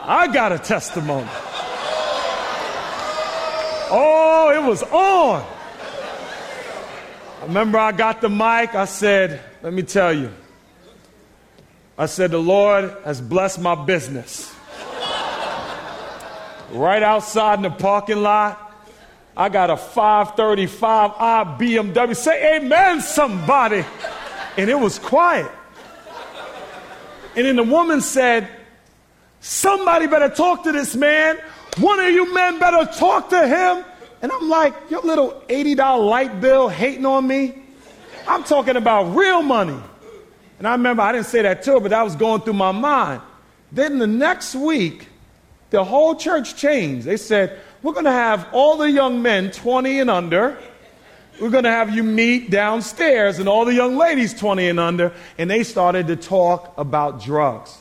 I 0.00 0.26
got 0.28 0.52
a 0.52 0.58
testimony. 0.58 1.28
Oh, 3.92 4.52
it 4.54 4.66
was 4.66 4.82
on. 4.84 5.44
I 7.42 7.44
remember 7.44 7.76
I 7.76 7.92
got 7.92 8.22
the 8.22 8.30
mic. 8.30 8.74
I 8.74 8.86
said, 8.86 9.42
let 9.62 9.72
me 9.72 9.82
tell 9.82 10.12
you. 10.12 10.30
I 11.98 12.06
said, 12.06 12.30
the 12.30 12.38
Lord 12.38 12.96
has 13.04 13.20
blessed 13.20 13.60
my 13.60 13.74
business. 13.74 14.54
right 16.72 17.02
outside 17.02 17.58
in 17.58 17.62
the 17.62 17.70
parking 17.70 18.22
lot, 18.22 18.70
I 19.36 19.48
got 19.48 19.70
a 19.70 19.76
535i 19.76 21.58
BMW. 21.58 22.16
Say 22.16 22.56
amen, 22.56 23.02
somebody. 23.02 23.84
And 24.56 24.70
it 24.70 24.78
was 24.78 24.98
quiet. 24.98 25.50
And 27.36 27.46
then 27.46 27.56
the 27.56 27.62
woman 27.62 28.00
said, 28.00 28.48
Somebody 29.42 30.06
better 30.06 30.28
talk 30.28 30.64
to 30.64 30.72
this 30.72 30.94
man. 30.94 31.38
One 31.78 31.98
of 32.00 32.10
you 32.10 32.34
men 32.34 32.58
better 32.58 32.90
talk 32.92 33.30
to 33.30 33.46
him. 33.48 33.84
And 34.20 34.30
I'm 34.32 34.48
like, 34.48 34.74
Your 34.90 35.02
little 35.02 35.42
$80 35.48 36.08
light 36.08 36.40
bill 36.40 36.68
hating 36.68 37.06
on 37.06 37.26
me? 37.26 37.59
I'm 38.26 38.44
talking 38.44 38.76
about 38.76 39.14
real 39.14 39.42
money. 39.42 39.78
And 40.58 40.68
I 40.68 40.72
remember 40.72 41.02
I 41.02 41.12
didn't 41.12 41.26
say 41.26 41.42
that 41.42 41.62
to 41.64 41.72
her, 41.72 41.80
but 41.80 41.90
that 41.90 42.02
was 42.02 42.16
going 42.16 42.42
through 42.42 42.54
my 42.54 42.72
mind. 42.72 43.22
Then 43.72 43.98
the 43.98 44.06
next 44.06 44.54
week, 44.54 45.08
the 45.70 45.84
whole 45.84 46.14
church 46.16 46.56
changed. 46.56 47.06
They 47.06 47.16
said, 47.16 47.58
we're 47.82 47.92
going 47.92 48.04
to 48.04 48.12
have 48.12 48.46
all 48.52 48.76
the 48.76 48.90
young 48.90 49.22
men 49.22 49.50
20 49.50 50.00
and 50.00 50.10
under. 50.10 50.58
We're 51.40 51.50
going 51.50 51.64
to 51.64 51.70
have 51.70 51.94
you 51.94 52.02
meet 52.02 52.50
downstairs 52.50 53.38
and 53.38 53.48
all 53.48 53.64
the 53.64 53.72
young 53.72 53.96
ladies 53.96 54.34
20 54.34 54.68
and 54.68 54.78
under. 54.78 55.12
And 55.38 55.50
they 55.50 55.62
started 55.62 56.08
to 56.08 56.16
talk 56.16 56.74
about 56.76 57.22
drugs. 57.22 57.78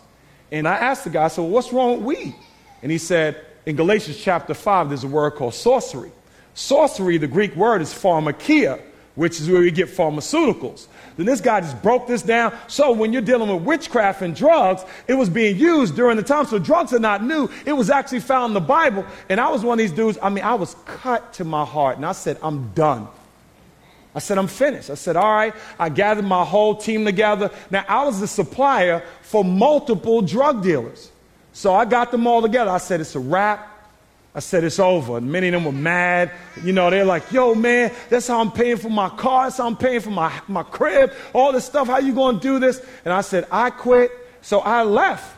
And 0.51 0.67
I 0.67 0.75
asked 0.75 1.03
the 1.03 1.09
guy, 1.09 1.25
I 1.25 1.27
said, 1.27 1.41
well, 1.41 1.51
what's 1.51 1.73
wrong 1.73 1.97
with 1.97 2.17
weed? 2.17 2.35
And 2.81 2.91
he 2.91 2.97
said, 2.97 3.45
in 3.65 3.75
Galatians 3.75 4.17
chapter 4.17 4.53
5, 4.53 4.89
there's 4.89 5.03
a 5.03 5.07
word 5.07 5.31
called 5.31 5.53
sorcery. 5.53 6.11
Sorcery, 6.53 7.17
the 7.17 7.27
Greek 7.27 7.55
word 7.55 7.81
is 7.81 7.93
pharmakia, 7.93 8.81
which 9.15 9.39
is 9.39 9.49
where 9.49 9.61
we 9.61 9.71
get 9.71 9.89
pharmaceuticals. 9.89 10.87
Then 11.17 11.25
this 11.25 11.41
guy 11.41 11.59
just 11.59 11.81
broke 11.83 12.07
this 12.07 12.21
down. 12.21 12.53
So 12.67 12.91
when 12.91 13.11
you're 13.11 13.21
dealing 13.21 13.53
with 13.53 13.63
witchcraft 13.63 14.21
and 14.21 14.35
drugs, 14.35 14.83
it 15.07 15.15
was 15.15 15.29
being 15.29 15.57
used 15.57 15.95
during 15.95 16.15
the 16.15 16.23
time. 16.23 16.45
So 16.45 16.59
drugs 16.59 16.93
are 16.93 16.99
not 16.99 17.23
new. 17.23 17.49
It 17.65 17.73
was 17.73 17.89
actually 17.89 18.21
found 18.21 18.51
in 18.51 18.53
the 18.53 18.61
Bible. 18.61 19.05
And 19.27 19.41
I 19.41 19.49
was 19.49 19.63
one 19.63 19.73
of 19.73 19.79
these 19.79 19.91
dudes, 19.91 20.17
I 20.21 20.29
mean, 20.29 20.43
I 20.43 20.53
was 20.53 20.75
cut 20.85 21.33
to 21.33 21.43
my 21.43 21.65
heart. 21.65 21.97
And 21.97 22.05
I 22.05 22.13
said, 22.13 22.37
I'm 22.41 22.71
done. 22.71 23.07
I 24.15 24.19
said, 24.19 24.37
I'm 24.37 24.47
finished. 24.47 24.89
I 24.89 24.95
said, 24.95 25.15
all 25.15 25.33
right. 25.33 25.53
I 25.77 25.89
gathered 25.89 26.25
my 26.25 26.45
whole 26.45 26.75
team 26.75 27.05
together. 27.05 27.51
Now, 27.69 27.83
I 27.87 28.05
was 28.05 28.19
the 28.19 28.27
supplier 28.27 29.03
for 29.21 29.43
multiple 29.43 30.21
drug 30.21 30.63
dealers. 30.63 31.11
So 31.51 31.73
I 31.73 31.85
got 31.85 32.11
them 32.11 32.25
all 32.25 32.41
together. 32.41 32.71
I 32.71 32.77
said, 32.77 33.01
it's 33.01 33.15
a 33.15 33.19
wrap. 33.19 33.78
I 34.35 34.39
said, 34.39 34.63
it's 34.63 34.79
over. 34.79 35.17
And 35.17 35.31
many 35.31 35.47
of 35.47 35.53
them 35.53 35.65
were 35.65 35.71
mad. 35.71 36.31
You 36.63 36.71
know, 36.71 36.89
they're 36.89 37.05
like, 37.05 37.31
yo, 37.31 37.55
man, 37.55 37.91
that's 38.09 38.27
how 38.27 38.39
I'm 38.39 38.51
paying 38.51 38.77
for 38.77 38.89
my 38.89 39.09
car. 39.09 39.45
That's 39.45 39.57
how 39.57 39.65
I'm 39.65 39.75
paying 39.75 40.01
for 40.01 40.11
my, 40.11 40.31
my 40.47 40.63
crib, 40.63 41.13
all 41.33 41.51
this 41.51 41.65
stuff. 41.65 41.87
How 41.87 41.97
you 41.97 42.13
going 42.13 42.35
to 42.35 42.41
do 42.41 42.59
this? 42.59 42.85
And 43.03 43.13
I 43.13 43.21
said, 43.21 43.47
I 43.51 43.71
quit. 43.71 44.11
So 44.41 44.59
I 44.59 44.83
left. 44.83 45.35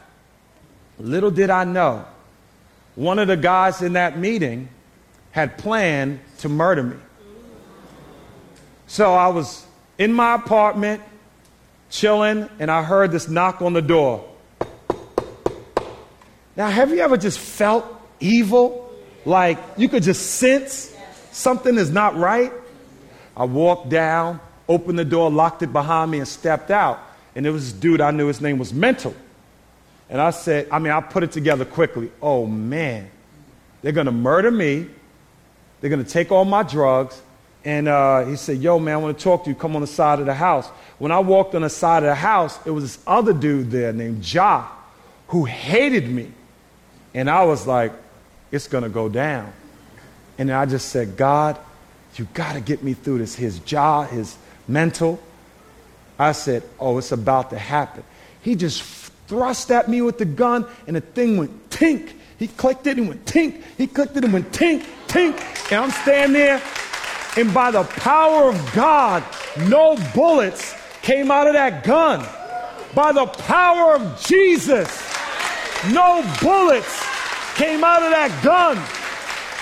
Little 0.99 1.31
did 1.31 1.49
I 1.49 1.63
know, 1.63 2.05
one 2.95 3.17
of 3.17 3.27
the 3.27 3.37
guys 3.37 3.81
in 3.81 3.93
that 3.93 4.19
meeting 4.19 4.69
had 5.31 5.57
planned 5.57 6.19
to 6.39 6.49
murder 6.49 6.83
me. 6.83 6.97
So 8.85 9.13
I 9.13 9.29
was 9.29 9.65
in 9.97 10.13
my 10.13 10.35
apartment, 10.35 11.01
chilling, 11.89 12.49
and 12.59 12.69
I 12.69 12.83
heard 12.83 13.11
this 13.11 13.29
knock 13.29 13.61
on 13.61 13.73
the 13.73 13.81
door. 13.81 14.27
Now, 16.55 16.69
have 16.69 16.91
you 16.91 16.99
ever 16.99 17.15
just 17.15 17.39
felt 17.39 17.85
evil? 18.21 18.89
Like 19.25 19.59
you 19.77 19.89
could 19.89 20.03
just 20.03 20.35
sense 20.37 20.95
something 21.31 21.77
is 21.77 21.91
not 21.91 22.15
right. 22.15 22.51
I 23.35 23.45
walked 23.45 23.89
down, 23.89 24.39
opened 24.67 24.99
the 24.99 25.05
door, 25.05 25.29
locked 25.31 25.63
it 25.63 25.73
behind 25.73 26.11
me, 26.11 26.19
and 26.19 26.27
stepped 26.27 26.71
out. 26.71 26.99
And 27.35 27.45
there 27.45 27.53
was 27.53 27.71
this 27.71 27.79
dude 27.79 28.01
I 28.01 28.11
knew, 28.11 28.27
his 28.27 28.41
name 28.41 28.57
was 28.57 28.73
Mental. 28.73 29.15
And 30.09 30.19
I 30.19 30.31
said, 30.31 30.67
I 30.71 30.79
mean, 30.79 30.91
I 30.91 30.99
put 30.99 31.23
it 31.23 31.31
together 31.31 31.63
quickly. 31.63 32.11
Oh 32.21 32.45
man, 32.45 33.09
they're 33.81 33.93
gonna 33.93 34.11
murder 34.11 34.51
me, 34.51 34.87
they're 35.79 35.89
gonna 35.89 36.03
take 36.03 36.31
all 36.31 36.45
my 36.45 36.63
drugs. 36.63 37.21
And 37.63 37.87
uh, 37.87 38.25
he 38.25 38.35
said, 38.35 38.57
Yo, 38.57 38.79
man, 38.79 38.95
I 38.95 38.97
wanna 38.97 39.13
talk 39.13 39.43
to 39.43 39.49
you. 39.49 39.55
Come 39.55 39.75
on 39.75 39.81
the 39.81 39.87
side 39.87 40.19
of 40.19 40.25
the 40.25 40.33
house. 40.33 40.67
When 40.97 41.11
I 41.11 41.19
walked 41.19 41.55
on 41.55 41.61
the 41.61 41.69
side 41.69 42.03
of 42.03 42.07
the 42.07 42.15
house, 42.15 42.59
it 42.65 42.71
was 42.71 42.83
this 42.83 43.03
other 43.07 43.33
dude 43.33 43.71
there 43.71 43.93
named 43.93 44.31
Ja 44.31 44.67
who 45.27 45.45
hated 45.45 46.09
me. 46.09 46.31
And 47.13 47.29
I 47.29 47.45
was 47.45 47.65
like, 47.65 47.93
it's 48.51 48.67
going 48.67 48.83
to 48.83 48.89
go 48.89 49.09
down. 49.09 49.53
And 50.37 50.51
I 50.51 50.65
just 50.65 50.89
said, 50.89 51.17
God, 51.17 51.57
you 52.15 52.27
got 52.33 52.53
to 52.53 52.61
get 52.61 52.83
me 52.83 52.93
through 52.93 53.19
this. 53.19 53.35
His 53.35 53.59
jaw, 53.59 54.03
his 54.03 54.37
mental. 54.67 55.21
I 56.19 56.33
said, 56.33 56.63
oh, 56.79 56.97
it's 56.97 57.11
about 57.11 57.49
to 57.51 57.57
happen. 57.57 58.03
He 58.41 58.55
just 58.55 58.83
thrust 59.27 59.71
at 59.71 59.87
me 59.87 60.01
with 60.01 60.17
the 60.17 60.25
gun, 60.25 60.65
and 60.87 60.95
the 60.95 61.01
thing 61.01 61.37
went 61.37 61.69
tink. 61.69 62.11
He 62.37 62.47
clicked 62.47 62.87
it 62.87 62.97
and 62.97 63.07
went 63.07 63.25
tink. 63.25 63.61
He 63.77 63.87
clicked 63.87 64.17
it 64.17 64.23
and 64.23 64.33
went 64.33 64.51
tink, 64.51 64.85
tink. 65.07 65.37
And 65.71 65.85
I'm 65.85 65.91
standing 65.91 66.33
there, 66.33 66.61
and 67.37 67.53
by 67.53 67.71
the 67.71 67.83
power 67.83 68.49
of 68.49 68.73
God, 68.73 69.23
no 69.67 69.97
bullets 70.13 70.75
came 71.01 71.31
out 71.31 71.47
of 71.47 71.53
that 71.53 71.83
gun. 71.83 72.27
By 72.93 73.13
the 73.13 73.25
power 73.25 73.95
of 73.95 74.21
Jesus, 74.21 74.89
no 75.91 76.23
bullets 76.41 77.10
came 77.55 77.83
out 77.83 78.03
of 78.03 78.11
that 78.11 78.41
gun. 78.43 78.77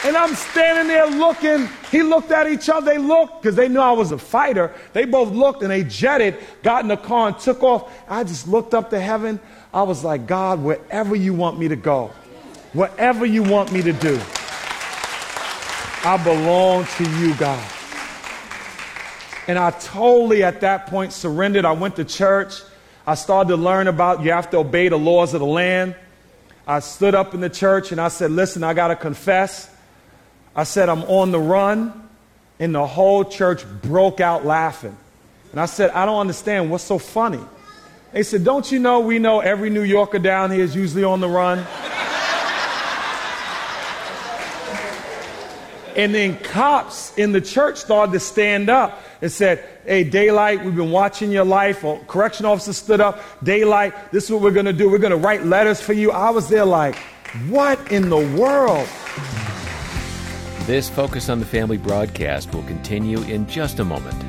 And 0.05 0.15
I'm 0.15 0.33
standing 0.33 0.87
there 0.87 1.07
looking. 1.07 1.67
He 1.91 2.03
looked 2.03 2.31
at 2.31 2.47
each 2.47 2.69
other. 2.69 2.85
They 2.85 2.97
looked 2.97 3.41
because 3.41 3.55
they 3.55 3.67
knew 3.67 3.81
I 3.81 3.91
was 3.91 4.13
a 4.13 4.17
fighter. 4.17 4.73
They 4.93 5.03
both 5.03 5.31
looked 5.33 5.61
and 5.61 5.71
they 5.71 5.83
jetted, 5.83 6.37
got 6.63 6.83
in 6.83 6.87
the 6.87 6.95
car 6.95 7.27
and 7.27 7.39
took 7.39 7.63
off. 7.63 7.91
I 8.07 8.23
just 8.23 8.47
looked 8.47 8.73
up 8.73 8.91
to 8.91 8.99
heaven. 8.99 9.41
I 9.73 9.83
was 9.83 10.03
like, 10.03 10.25
God, 10.25 10.63
wherever 10.63 11.15
you 11.15 11.33
want 11.33 11.59
me 11.59 11.67
to 11.67 11.75
go, 11.75 12.11
whatever 12.71 13.25
you 13.25 13.43
want 13.43 13.73
me 13.73 13.81
to 13.81 13.91
do, 13.91 14.19
I 16.05 16.17
belong 16.23 16.85
to 16.85 17.03
you, 17.19 17.35
God. 17.35 17.61
And 19.49 19.57
I 19.57 19.71
totally 19.71 20.43
at 20.43 20.61
that 20.61 20.87
point 20.87 21.11
surrendered. 21.11 21.65
I 21.65 21.73
went 21.73 21.97
to 21.97 22.05
church. 22.05 22.61
I 23.05 23.15
started 23.15 23.49
to 23.49 23.57
learn 23.57 23.87
about 23.87 24.23
you 24.23 24.31
have 24.31 24.49
to 24.51 24.57
obey 24.57 24.87
the 24.87 24.97
laws 24.97 25.33
of 25.33 25.41
the 25.41 25.45
land. 25.45 25.95
I 26.69 26.81
stood 26.81 27.15
up 27.15 27.33
in 27.33 27.39
the 27.39 27.49
church 27.49 27.91
and 27.91 27.99
I 27.99 28.09
said, 28.09 28.29
Listen, 28.29 28.63
I 28.63 28.75
got 28.75 28.89
to 28.89 28.95
confess. 28.95 29.75
I 30.55 30.65
said, 30.65 30.87
I'm 30.87 31.01
on 31.05 31.31
the 31.31 31.39
run. 31.39 32.07
And 32.59 32.75
the 32.75 32.85
whole 32.85 33.25
church 33.25 33.65
broke 33.81 34.19
out 34.19 34.45
laughing. 34.45 34.95
And 35.51 35.59
I 35.59 35.65
said, 35.65 35.89
I 35.91 36.05
don't 36.05 36.19
understand. 36.19 36.69
What's 36.69 36.83
so 36.83 36.99
funny? 36.99 37.41
They 38.11 38.21
said, 38.21 38.43
Don't 38.43 38.71
you 38.71 38.77
know 38.77 38.99
we 38.99 39.17
know 39.17 39.39
every 39.39 39.71
New 39.71 39.81
Yorker 39.81 40.19
down 40.19 40.51
here 40.51 40.63
is 40.63 40.75
usually 40.75 41.03
on 41.03 41.21
the 41.21 41.27
run? 41.27 41.65
And 45.95 46.13
then 46.13 46.37
cops 46.37 47.17
in 47.17 47.31
the 47.31 47.41
church 47.41 47.77
started 47.77 48.11
to 48.13 48.19
stand 48.19 48.69
up 48.69 49.01
and 49.21 49.31
said, 49.31 49.63
Hey, 49.85 50.03
Daylight, 50.03 50.63
we've 50.63 50.75
been 50.75 50.91
watching 50.91 51.31
your 51.31 51.45
life. 51.45 51.83
Or 51.83 51.99
correction 52.07 52.45
officer 52.45 52.73
stood 52.73 53.01
up, 53.01 53.21
Daylight, 53.43 54.11
this 54.11 54.25
is 54.25 54.31
what 54.31 54.41
we're 54.41 54.51
going 54.51 54.65
to 54.65 54.73
do. 54.73 54.89
We're 54.89 54.97
going 54.97 55.11
to 55.11 55.17
write 55.17 55.45
letters 55.45 55.81
for 55.81 55.93
you. 55.93 56.11
I 56.11 56.29
was 56.29 56.49
there 56.49 56.65
like, 56.65 56.95
What 57.47 57.91
in 57.91 58.09
the 58.09 58.17
world? 58.37 58.87
This 60.65 60.89
Focus 60.89 61.29
on 61.29 61.39
the 61.39 61.45
Family 61.45 61.77
broadcast 61.77 62.53
will 62.53 62.63
continue 62.63 63.21
in 63.23 63.47
just 63.47 63.79
a 63.79 63.83
moment. 63.83 64.28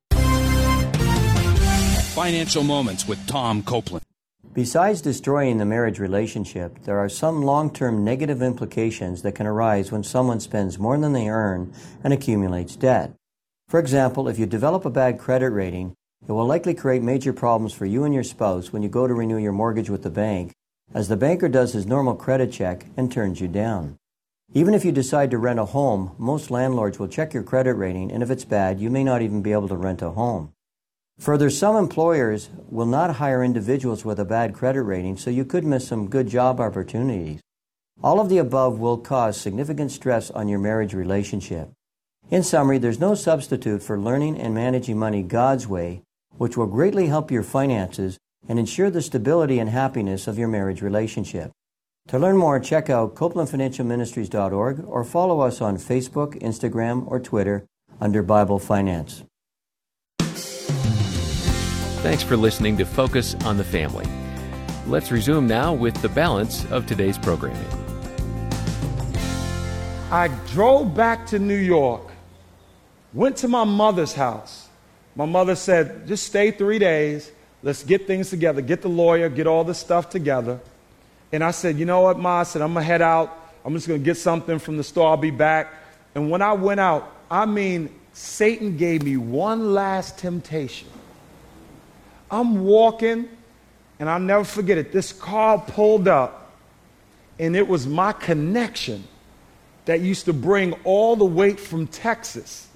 Financial 2.11 2.61
Moments 2.61 3.07
with 3.07 3.25
Tom 3.25 3.63
Copeland. 3.63 4.03
Besides 4.53 5.01
destroying 5.01 5.59
the 5.59 5.65
marriage 5.65 5.97
relationship, 5.97 6.83
there 6.83 6.99
are 6.99 7.07
some 7.07 7.41
long 7.41 7.71
term 7.71 8.03
negative 8.03 8.41
implications 8.41 9.21
that 9.21 9.31
can 9.31 9.47
arise 9.47 9.93
when 9.93 10.03
someone 10.03 10.41
spends 10.41 10.77
more 10.77 10.97
than 10.97 11.13
they 11.13 11.29
earn 11.29 11.73
and 12.03 12.11
accumulates 12.11 12.75
debt. 12.75 13.13
For 13.69 13.79
example, 13.79 14.27
if 14.27 14.37
you 14.37 14.45
develop 14.45 14.83
a 14.83 14.89
bad 14.89 15.19
credit 15.19 15.51
rating, 15.51 15.95
it 16.27 16.33
will 16.33 16.45
likely 16.45 16.73
create 16.73 17.01
major 17.01 17.31
problems 17.31 17.71
for 17.71 17.85
you 17.85 18.03
and 18.03 18.13
your 18.13 18.25
spouse 18.25 18.73
when 18.73 18.83
you 18.83 18.89
go 18.89 19.07
to 19.07 19.13
renew 19.13 19.37
your 19.37 19.53
mortgage 19.53 19.89
with 19.89 20.03
the 20.03 20.09
bank, 20.09 20.51
as 20.93 21.07
the 21.07 21.15
banker 21.15 21.47
does 21.47 21.71
his 21.71 21.85
normal 21.85 22.15
credit 22.15 22.51
check 22.51 22.87
and 22.97 23.09
turns 23.09 23.39
you 23.39 23.47
down. 23.47 23.97
Even 24.53 24.73
if 24.73 24.83
you 24.83 24.91
decide 24.91 25.31
to 25.31 25.37
rent 25.37 25.59
a 25.59 25.65
home, 25.65 26.13
most 26.17 26.51
landlords 26.51 26.99
will 26.99 27.07
check 27.07 27.33
your 27.33 27.43
credit 27.43 27.75
rating, 27.75 28.11
and 28.11 28.21
if 28.21 28.29
it's 28.29 28.43
bad, 28.43 28.81
you 28.81 28.89
may 28.89 29.05
not 29.05 29.21
even 29.21 29.41
be 29.41 29.53
able 29.53 29.69
to 29.69 29.77
rent 29.77 30.01
a 30.01 30.09
home. 30.09 30.51
Further, 31.21 31.51
some 31.51 31.75
employers 31.75 32.49
will 32.71 32.87
not 32.87 33.17
hire 33.17 33.43
individuals 33.43 34.03
with 34.03 34.19
a 34.19 34.25
bad 34.25 34.55
credit 34.55 34.81
rating, 34.81 35.17
so 35.17 35.29
you 35.29 35.45
could 35.45 35.63
miss 35.63 35.87
some 35.87 36.09
good 36.09 36.27
job 36.27 36.59
opportunities. 36.59 37.39
All 38.03 38.19
of 38.19 38.27
the 38.27 38.39
above 38.39 38.79
will 38.79 38.97
cause 38.97 39.39
significant 39.39 39.91
stress 39.91 40.31
on 40.31 40.47
your 40.47 40.57
marriage 40.57 40.95
relationship. 40.95 41.69
In 42.31 42.41
summary, 42.41 42.79
there's 42.79 42.99
no 42.99 43.13
substitute 43.13 43.83
for 43.83 43.99
learning 43.99 44.41
and 44.41 44.55
managing 44.55 44.97
money 44.97 45.21
God's 45.21 45.67
way, 45.67 46.01
which 46.39 46.57
will 46.57 46.65
greatly 46.65 47.05
help 47.05 47.29
your 47.29 47.43
finances 47.43 48.17
and 48.49 48.57
ensure 48.57 48.89
the 48.89 49.03
stability 49.03 49.59
and 49.59 49.69
happiness 49.69 50.25
of 50.25 50.39
your 50.39 50.47
marriage 50.47 50.81
relationship. 50.81 51.51
To 52.07 52.17
learn 52.17 52.35
more, 52.35 52.59
check 52.59 52.89
out 52.89 53.13
CopelandFinancialMinistries.org 53.13 54.85
or 54.87 55.03
follow 55.03 55.41
us 55.41 55.61
on 55.61 55.77
Facebook, 55.77 56.41
Instagram, 56.41 57.05
or 57.05 57.19
Twitter 57.19 57.67
under 57.99 58.23
Bible 58.23 58.57
Finance. 58.57 59.21
Thanks 62.01 62.23
for 62.23 62.35
listening 62.35 62.77
to 62.77 62.85
Focus 62.85 63.35
on 63.45 63.57
the 63.57 63.63
Family. 63.63 64.07
Let's 64.87 65.11
resume 65.11 65.45
now 65.45 65.71
with 65.71 65.93
the 66.01 66.09
balance 66.09 66.65
of 66.71 66.87
today's 66.87 67.15
programming. 67.15 67.63
I 70.09 70.29
drove 70.47 70.95
back 70.95 71.27
to 71.27 71.37
New 71.37 71.53
York, 71.53 72.01
went 73.13 73.37
to 73.37 73.47
my 73.47 73.65
mother's 73.65 74.13
house. 74.15 74.67
My 75.15 75.25
mother 75.25 75.53
said, 75.53 76.07
just 76.07 76.25
stay 76.25 76.49
three 76.49 76.79
days. 76.79 77.31
Let's 77.61 77.83
get 77.83 78.07
things 78.07 78.31
together, 78.31 78.61
get 78.61 78.81
the 78.81 78.89
lawyer, 78.89 79.29
get 79.29 79.45
all 79.45 79.63
the 79.63 79.75
stuff 79.75 80.09
together. 80.09 80.59
And 81.31 81.43
I 81.43 81.51
said, 81.51 81.77
you 81.77 81.85
know 81.85 82.01
what, 82.01 82.17
Ma? 82.17 82.39
I 82.39 82.43
said, 82.43 82.63
I'm 82.63 82.73
going 82.73 82.81
to 82.81 82.87
head 82.87 83.03
out. 83.03 83.51
I'm 83.63 83.75
just 83.75 83.87
going 83.87 83.99
to 83.99 84.03
get 84.03 84.17
something 84.17 84.57
from 84.57 84.77
the 84.77 84.83
store. 84.83 85.07
I'll 85.07 85.17
be 85.17 85.29
back. 85.29 85.71
And 86.15 86.31
when 86.31 86.41
I 86.41 86.53
went 86.53 86.79
out, 86.79 87.15
I 87.29 87.45
mean, 87.45 87.93
Satan 88.13 88.75
gave 88.75 89.03
me 89.03 89.17
one 89.17 89.75
last 89.75 90.17
temptation. 90.17 90.87
I'm 92.31 92.63
walking, 92.63 93.27
and 93.99 94.09
I'll 94.09 94.19
never 94.19 94.45
forget 94.45 94.77
it. 94.77 94.93
This 94.93 95.11
car 95.11 95.59
pulled 95.59 96.07
up, 96.07 96.53
and 97.37 97.55
it 97.55 97.67
was 97.67 97.85
my 97.85 98.13
connection 98.13 99.03
that 99.85 99.99
used 99.99 100.25
to 100.25 100.33
bring 100.33 100.73
all 100.85 101.17
the 101.17 101.25
weight 101.25 101.59
from 101.59 101.87
Texas. 101.87 102.69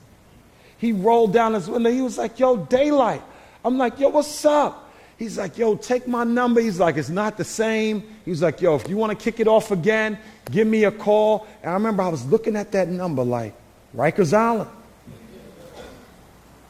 He 0.78 0.92
rolled 0.92 1.34
down 1.34 1.54
his 1.54 1.70
window. 1.70 1.90
He 1.90 2.02
was 2.02 2.18
like, 2.18 2.38
Yo, 2.38 2.58
daylight. 2.58 3.22
I'm 3.64 3.78
like, 3.78 4.00
Yo, 4.00 4.10
what's 4.10 4.44
up? 4.44 4.92
He's 5.18 5.38
like, 5.38 5.58
Yo, 5.58 5.76
take 5.76 6.08
my 6.08 6.26
number. 6.26 6.60
He's 6.60 6.80
like, 6.80 6.98
It's 6.98 7.10
not 7.10 7.38
the 7.38 7.46
same. 7.46 8.04
He's 8.26 8.42
like, 8.42 8.60
Yo, 8.60 8.76
if 8.76 8.90
you 8.90 8.98
want 8.98 9.18
to 9.18 9.24
kick 9.24 9.40
it 9.40 9.48
off 9.48 9.72
again, 9.72 10.18
give 10.52 10.68
me 10.68 10.84
a 10.84 10.92
call. 10.92 11.48
And 11.62 11.72
I 11.72 11.74
remember 11.74 12.04
I 12.04 12.10
was 12.10 12.26
looking 12.26 12.58
at 12.58 12.74
that 12.74 12.90
number 12.90 13.24
like, 13.24 13.54
Rikers 13.96 14.34
Island, 14.34 14.70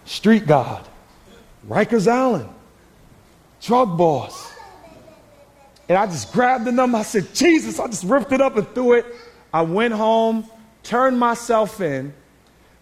Street 0.06 0.46
God, 0.46 0.88
Rikers 1.68 2.08
Island 2.08 2.50
drug 3.66 3.98
boss. 3.98 4.54
And 5.88 5.98
I 5.98 6.06
just 6.08 6.32
grabbed 6.34 6.66
the 6.66 6.72
number. 6.72 6.98
I 6.98 7.04
said, 7.04 7.34
Jesus. 7.34 7.80
I 7.80 7.88
just 7.88 8.04
ripped 8.04 8.32
it 8.32 8.42
up 8.42 8.58
and 8.58 8.68
threw 8.74 8.94
it. 8.94 9.06
I 9.54 9.62
went 9.62 9.94
home, 9.94 10.50
turned 10.84 11.20
myself 11.20 11.80
in. 11.82 12.14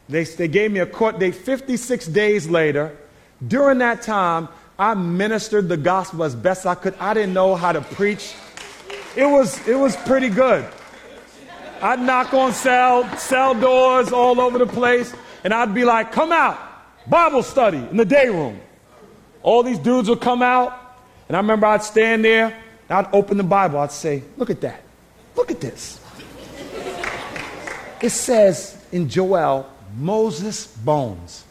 They, 0.10 0.24
they 0.24 0.48
gave 0.48 0.72
me 0.72 0.80
a 0.80 0.86
court 0.86 1.20
date 1.20 1.36
56 1.36 2.08
days 2.08 2.50
later. 2.50 2.98
During 3.46 3.80
that 3.80 4.02
time, 4.02 4.48
I 4.78 4.94
ministered 4.94 5.70
the 5.70 5.78
gospel 5.78 6.24
as 6.24 6.36
best 6.36 6.66
I 6.66 6.76
could. 6.76 6.96
I 7.00 7.14
didn't 7.14 7.34
know 7.34 7.56
how 7.56 7.72
to 7.72 7.82
preach. 7.82 8.34
It 9.16 9.26
was, 9.26 9.66
it 9.68 9.76
was 9.76 9.96
pretty 9.98 10.30
good. 10.30 10.66
I'd 11.82 12.00
knock 12.00 12.34
on 12.34 12.54
cell, 12.54 13.18
cell 13.18 13.54
doors 13.54 14.12
all 14.12 14.40
over 14.40 14.58
the 14.58 14.66
place, 14.66 15.14
and 15.44 15.54
I'd 15.54 15.74
be 15.74 15.84
like, 15.84 16.12
come 16.12 16.32
out, 16.32 16.58
Bible 17.10 17.44
study 17.44 17.78
in 17.78 17.98
the 17.98 18.06
day 18.06 18.30
room. 18.30 18.60
All 19.44 19.62
these 19.62 19.78
dudes 19.78 20.10
would 20.10 20.22
come 20.22 20.42
out, 20.42 20.98
and 21.28 21.38
I 21.38 21.40
remember 21.40 21.68
I'd 21.68 21.84
stand 21.84 22.24
there, 22.26 22.46
and 22.90 22.98
I'd 22.98 23.14
open 23.14 23.38
the 23.38 23.44
Bible, 23.44 23.80
I'd 23.80 23.92
say, 23.92 24.24
Look 24.38 24.50
at 24.50 24.62
that. 24.62 24.82
Look 25.36 25.52
at 25.52 25.60
this. 25.60 26.00
It 28.02 28.10
says 28.10 28.78
in 28.92 29.10
Joel, 29.10 29.70
Moses' 29.98 30.68
bones. 30.68 31.44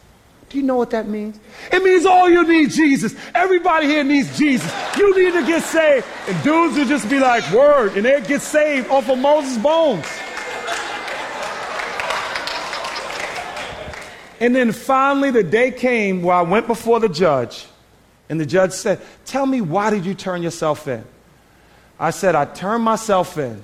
Do 0.49 0.59
you 0.59 0.63
know 0.63 0.75
what 0.75 0.91
that 0.91 1.07
means? 1.07 1.39
It 1.71 1.81
means 1.83 2.05
all 2.05 2.29
you 2.29 2.47
need 2.47 2.69
Jesus. 2.69 3.15
Everybody 3.33 3.87
here 3.87 4.03
needs 4.03 4.37
Jesus. 4.37 4.71
You 4.95 5.15
need 5.17 5.33
to 5.33 5.45
get 5.45 5.63
saved. 5.63 6.05
And 6.27 6.43
dudes 6.43 6.77
would 6.77 6.87
just 6.87 7.09
be 7.09 7.19
like, 7.19 7.49
word, 7.51 7.97
and 7.97 8.05
they'd 8.05 8.27
get 8.27 8.41
saved 8.41 8.87
off 8.89 9.09
of 9.09 9.17
Moses' 9.17 9.57
bones. 9.57 10.05
And 14.39 14.55
then 14.55 14.71
finally, 14.71 15.31
the 15.31 15.41
day 15.43 15.71
came 15.71 16.21
where 16.21 16.35
I 16.35 16.41
went 16.43 16.67
before 16.67 16.99
the 16.99 17.09
judge 17.09 17.65
And 18.29 18.39
the 18.39 18.45
judge 18.45 18.71
said, 18.71 19.01
Tell 19.25 19.45
me, 19.45 19.61
why 19.61 19.89
did 19.89 20.05
you 20.05 20.13
turn 20.13 20.43
yourself 20.43 20.87
in? 20.87 21.03
I 21.99 22.09
said, 22.11 22.35
I 22.35 22.45
turned 22.45 22.83
myself 22.83 23.37
in 23.37 23.63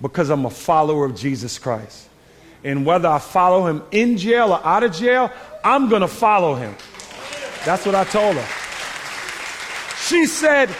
because 0.00 0.30
I'm 0.30 0.44
a 0.46 0.50
follower 0.50 1.04
of 1.04 1.16
Jesus 1.16 1.58
Christ. 1.58 2.08
And 2.64 2.84
whether 2.84 3.08
I 3.08 3.18
follow 3.18 3.66
him 3.66 3.82
in 3.90 4.16
jail 4.16 4.52
or 4.52 4.64
out 4.64 4.82
of 4.82 4.92
jail, 4.92 5.30
I'm 5.64 5.88
going 5.88 6.02
to 6.02 6.08
follow 6.08 6.54
him. 6.54 6.74
That's 7.64 7.84
what 7.86 7.94
I 7.94 8.04
told 8.04 8.36
her. 8.36 8.48
She 10.06 10.26
said, 10.26 10.74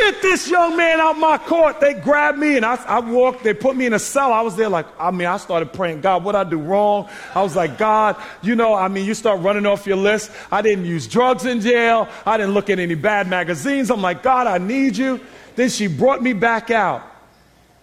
Get 0.00 0.22
this 0.22 0.48
young 0.48 0.76
man 0.76 1.00
out 1.00 1.18
my 1.18 1.38
court. 1.38 1.80
They 1.80 1.92
grabbed 1.92 2.38
me 2.38 2.56
and 2.56 2.64
I, 2.64 2.76
I, 2.86 3.00
walked, 3.00 3.42
they 3.42 3.52
put 3.52 3.74
me 3.74 3.84
in 3.84 3.92
a 3.92 3.98
cell. 3.98 4.32
I 4.32 4.42
was 4.42 4.54
there 4.54 4.68
like, 4.68 4.86
I 4.98 5.10
mean, 5.10 5.26
I 5.26 5.38
started 5.38 5.72
praying, 5.72 6.02
God, 6.02 6.22
what 6.22 6.36
I 6.36 6.44
do 6.44 6.56
wrong? 6.56 7.08
I 7.34 7.42
was 7.42 7.56
like, 7.56 7.78
God, 7.78 8.16
you 8.40 8.54
know, 8.54 8.74
I 8.74 8.86
mean, 8.86 9.06
you 9.06 9.14
start 9.14 9.40
running 9.40 9.66
off 9.66 9.86
your 9.86 9.96
list. 9.96 10.30
I 10.52 10.62
didn't 10.62 10.84
use 10.84 11.08
drugs 11.08 11.46
in 11.46 11.60
jail. 11.60 12.08
I 12.24 12.36
didn't 12.36 12.54
look 12.54 12.70
at 12.70 12.78
any 12.78 12.94
bad 12.94 13.28
magazines. 13.28 13.90
I'm 13.90 14.00
like, 14.00 14.22
God, 14.22 14.46
I 14.46 14.58
need 14.58 14.96
you. 14.96 15.20
Then 15.56 15.68
she 15.68 15.88
brought 15.88 16.22
me 16.22 16.32
back 16.32 16.70
out 16.70 17.02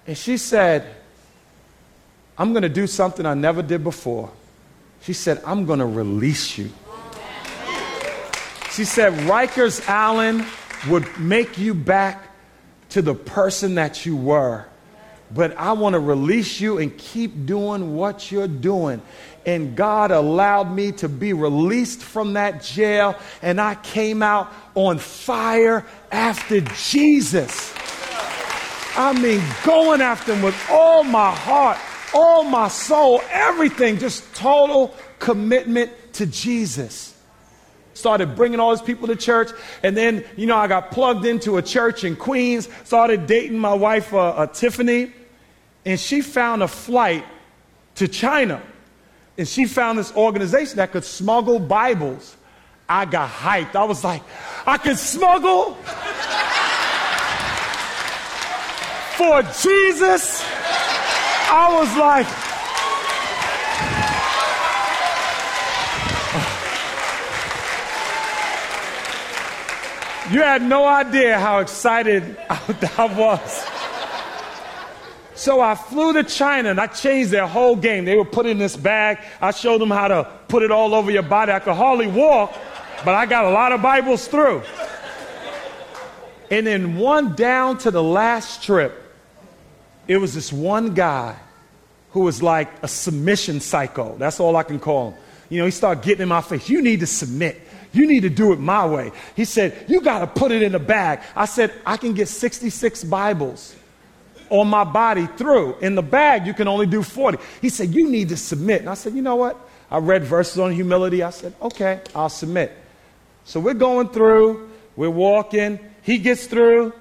and 0.08 0.18
she 0.18 0.38
said, 0.38 0.96
I'm 2.38 2.54
going 2.54 2.64
to 2.64 2.70
do 2.70 2.88
something 2.88 3.26
I 3.26 3.34
never 3.34 3.62
did 3.62 3.84
before. 3.84 4.32
She 5.02 5.12
said, 5.12 5.42
I'm 5.46 5.66
going 5.66 5.80
to 5.80 5.86
release 5.86 6.58
you. 6.58 6.72
She 8.72 8.86
said, 8.86 9.14
Rikers 9.28 9.88
Island 9.90 10.46
would 10.88 11.20
make 11.20 11.58
you 11.58 11.74
back 11.74 12.30
to 12.90 13.02
the 13.02 13.16
person 13.16 13.76
that 13.76 14.06
you 14.06 14.16
were. 14.16 14.66
But 15.32 15.58
I 15.58 15.74
want 15.74 15.94
to 15.94 16.00
release 16.00 16.62
you 16.62 16.78
and 16.78 16.96
keep 16.98 17.46
doing 17.46 17.96
what 17.96 18.32
you're 18.32 18.48
doing. 18.48 19.02
And 19.46 19.76
God 19.76 20.12
allowed 20.12 20.72
me 20.72 20.92
to 20.94 21.10
be 21.10 21.34
released 21.34 22.02
from 22.02 22.34
that 22.34 22.64
jail, 22.64 23.16
and 23.42 23.60
I 23.60 23.76
came 23.76 24.24
out 24.24 24.52
on 24.76 24.98
fire 24.98 25.86
after 26.12 26.62
Jesus. 26.62 27.74
I 28.98 29.14
mean, 29.20 29.42
going 29.64 30.02
after 30.02 30.34
him 30.34 30.42
with 30.42 30.56
all 30.70 31.04
my 31.04 31.32
heart, 31.32 31.78
all 32.14 32.44
my 32.44 32.70
soul, 32.70 33.22
everything, 33.30 33.98
just 33.98 34.34
total 34.36 34.96
commitment 35.20 35.92
to 36.14 36.26
Jesus 36.26 37.15
started 37.96 38.36
bringing 38.36 38.60
all 38.60 38.76
these 38.76 38.86
people 38.86 39.08
to 39.08 39.16
church. 39.16 39.50
And 39.82 39.98
then, 39.98 40.24
you 40.36 40.46
know, 40.46 40.58
I 40.58 40.68
got 40.68 40.92
plugged 40.92 41.26
into 41.26 41.58
a 41.58 41.62
church 41.62 42.04
in 42.04 42.16
Queens, 42.16 42.70
started 42.84 43.26
dating 43.26 43.58
my 43.58 43.74
wife, 43.74 44.14
uh, 44.14 44.30
uh, 44.30 44.48
Tiffany, 44.48 45.12
and 45.86 46.00
she 46.00 46.22
found 46.22 46.62
a 46.62 46.68
flight 46.68 47.26
to 47.96 48.08
China. 48.08 48.62
And 49.38 49.48
she 49.48 49.66
found 49.66 49.98
this 49.98 50.16
organization 50.16 50.78
that 50.78 50.92
could 50.92 51.04
smuggle 51.04 51.60
Bibles. 51.60 52.38
I 52.88 53.06
got 53.06 53.30
hyped. 53.30 53.76
I 53.76 53.84
was 53.86 54.04
like, 54.04 54.22
I 54.68 54.78
could 54.78 55.00
smuggle 55.00 55.74
for 59.18 59.42
Jesus. 59.62 60.44
I 61.48 61.78
was 61.80 61.98
like, 61.98 62.28
You 70.32 70.42
had 70.42 70.64
no 70.64 70.88
idea 70.88 71.40
how 71.40 71.60
excited 71.60 72.36
I 72.50 73.06
was. 73.06 73.66
So 75.36 75.62
I 75.62 75.76
flew 75.76 76.14
to 76.14 76.24
China 76.24 76.70
and 76.70 76.80
I 76.80 76.88
changed 76.88 77.30
their 77.30 77.46
whole 77.46 77.76
game. 77.76 78.06
They 78.06 78.16
were 78.16 78.26
put 78.26 78.46
in 78.46 78.58
this 78.58 78.76
bag. 78.76 79.20
I 79.42 79.52
showed 79.52 79.82
them 79.82 79.92
how 79.92 80.08
to 80.08 80.24
put 80.48 80.64
it 80.64 80.72
all 80.72 80.96
over 80.96 81.12
your 81.12 81.24
body. 81.24 81.52
I 81.52 81.60
could 81.60 81.76
hardly 81.76 82.08
walk, 82.08 82.56
but 83.04 83.14
I 83.14 83.26
got 83.26 83.46
a 83.46 83.50
lot 83.50 83.72
of 83.72 83.82
Bibles 83.82 84.28
through. 84.28 84.64
And 86.50 86.66
then 86.66 86.96
one 86.96 87.36
down 87.36 87.78
to 87.80 87.92
the 87.92 88.02
last 88.02 88.64
trip, 88.64 88.94
it 90.08 90.18
was 90.18 90.34
this 90.34 90.54
one 90.54 90.94
guy 90.94 91.36
who 92.12 92.22
was 92.22 92.42
like 92.42 92.70
a 92.82 92.88
submission 92.88 93.60
psycho. 93.60 94.16
That's 94.18 94.40
all 94.40 94.56
I 94.56 94.64
can 94.64 94.80
call 94.80 95.12
him. 95.12 95.20
You 95.50 95.60
know, 95.60 95.66
he 95.66 95.72
started 95.72 96.04
getting 96.04 96.24
in 96.24 96.30
my 96.30 96.42
face. 96.42 96.70
You 96.70 96.82
need 96.82 97.02
to 97.02 97.08
submit. 97.08 97.62
You 97.96 98.06
need 98.08 98.22
to 98.22 98.30
do 98.30 98.52
it 98.52 98.60
my 98.60 98.86
way. 98.86 99.12
He 99.36 99.46
said, 99.46 99.86
You 99.88 100.02
got 100.02 100.20
to 100.20 100.28
put 100.28 100.52
it 100.52 100.62
in 100.62 100.76
a 100.76 100.80
bag. 100.80 101.22
I 101.36 101.46
said, 101.46 101.74
I 101.86 101.98
can 101.98 102.14
get 102.14 102.28
66 102.28 103.04
Bibles 103.06 103.76
on 104.50 104.68
my 104.68 104.84
body 104.84 105.28
through. 105.38 105.78
In 105.80 105.96
the 105.96 106.02
bag, 106.02 106.46
you 106.46 106.54
can 106.54 106.68
only 106.68 106.86
do 106.86 107.02
40. 107.02 107.38
He 107.62 107.70
said, 107.70 107.94
You 107.94 108.10
need 108.10 108.30
to 108.30 108.38
submit. 108.38 108.82
And 108.82 108.90
I 108.90 108.96
said, 108.96 109.14
You 109.14 109.22
know 109.22 109.38
what? 109.38 109.58
I 109.90 110.00
read 110.00 110.24
verses 110.24 110.60
on 110.60 110.72
humility. 110.72 111.24
I 111.24 111.30
said, 111.30 111.54
Okay, 111.62 112.02
I'll 112.14 112.30
submit. 112.30 112.72
So 113.46 113.60
we're 113.60 113.74
going 113.74 114.10
through, 114.10 114.70
we're 114.96 115.10
walking. 115.10 115.80
He 116.02 116.18
gets 116.18 116.48
through, 116.48 116.94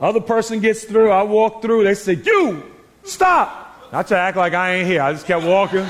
other 0.00 0.20
person 0.20 0.60
gets 0.60 0.84
through. 0.84 1.10
I 1.10 1.22
walk 1.24 1.62
through. 1.62 1.84
They 1.84 1.94
say, 1.94 2.14
You 2.14 2.62
stop. 3.04 3.64
I 3.92 4.02
try 4.02 4.16
to 4.16 4.18
act 4.18 4.36
like 4.36 4.54
I 4.54 4.76
ain't 4.76 4.88
here. 4.88 5.02
I 5.02 5.12
just 5.12 5.26
kept 5.26 5.44
walking. 5.44 5.86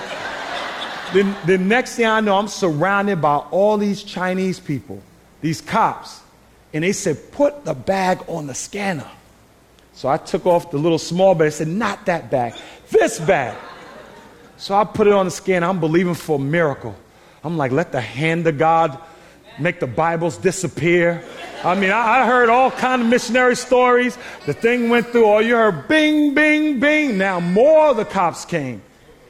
The, 1.12 1.36
the 1.46 1.58
next 1.58 1.96
thing 1.96 2.06
I 2.06 2.20
know, 2.20 2.36
I'm 2.36 2.48
surrounded 2.48 3.20
by 3.20 3.36
all 3.36 3.78
these 3.78 4.02
Chinese 4.02 4.58
people, 4.58 5.00
these 5.40 5.60
cops. 5.60 6.20
And 6.72 6.84
they 6.84 6.92
said, 6.92 7.32
put 7.32 7.64
the 7.64 7.74
bag 7.74 8.24
on 8.28 8.46
the 8.46 8.54
scanner. 8.54 9.08
So 9.94 10.08
I 10.08 10.18
took 10.18 10.44
off 10.46 10.70
the 10.70 10.78
little 10.78 10.98
small 10.98 11.34
bag. 11.34 11.46
I 11.46 11.50
said, 11.50 11.68
not 11.68 12.06
that 12.06 12.30
bag, 12.30 12.54
this 12.90 13.18
bag. 13.20 13.56
So 14.58 14.74
I 14.74 14.84
put 14.84 15.06
it 15.06 15.12
on 15.12 15.26
the 15.26 15.30
scanner. 15.30 15.66
I'm 15.66 15.80
believing 15.80 16.14
for 16.14 16.36
a 16.36 16.42
miracle. 16.42 16.94
I'm 17.44 17.56
like, 17.56 17.72
let 17.72 17.92
the 17.92 18.00
hand 18.00 18.46
of 18.46 18.58
God 18.58 18.98
make 19.58 19.80
the 19.80 19.86
Bibles 19.86 20.36
disappear. 20.36 21.22
I 21.64 21.74
mean, 21.74 21.90
I, 21.90 22.22
I 22.22 22.26
heard 22.26 22.48
all 22.48 22.70
kind 22.70 23.02
of 23.02 23.08
missionary 23.08 23.56
stories. 23.56 24.18
The 24.44 24.52
thing 24.52 24.88
went 24.88 25.08
through. 25.08 25.24
All 25.24 25.40
you 25.40 25.54
heard, 25.54 25.88
bing, 25.88 26.34
bing, 26.34 26.80
bing. 26.80 27.16
Now 27.16 27.40
more 27.40 27.88
of 27.88 27.96
the 27.96 28.04
cops 28.04 28.44
came. 28.44 28.82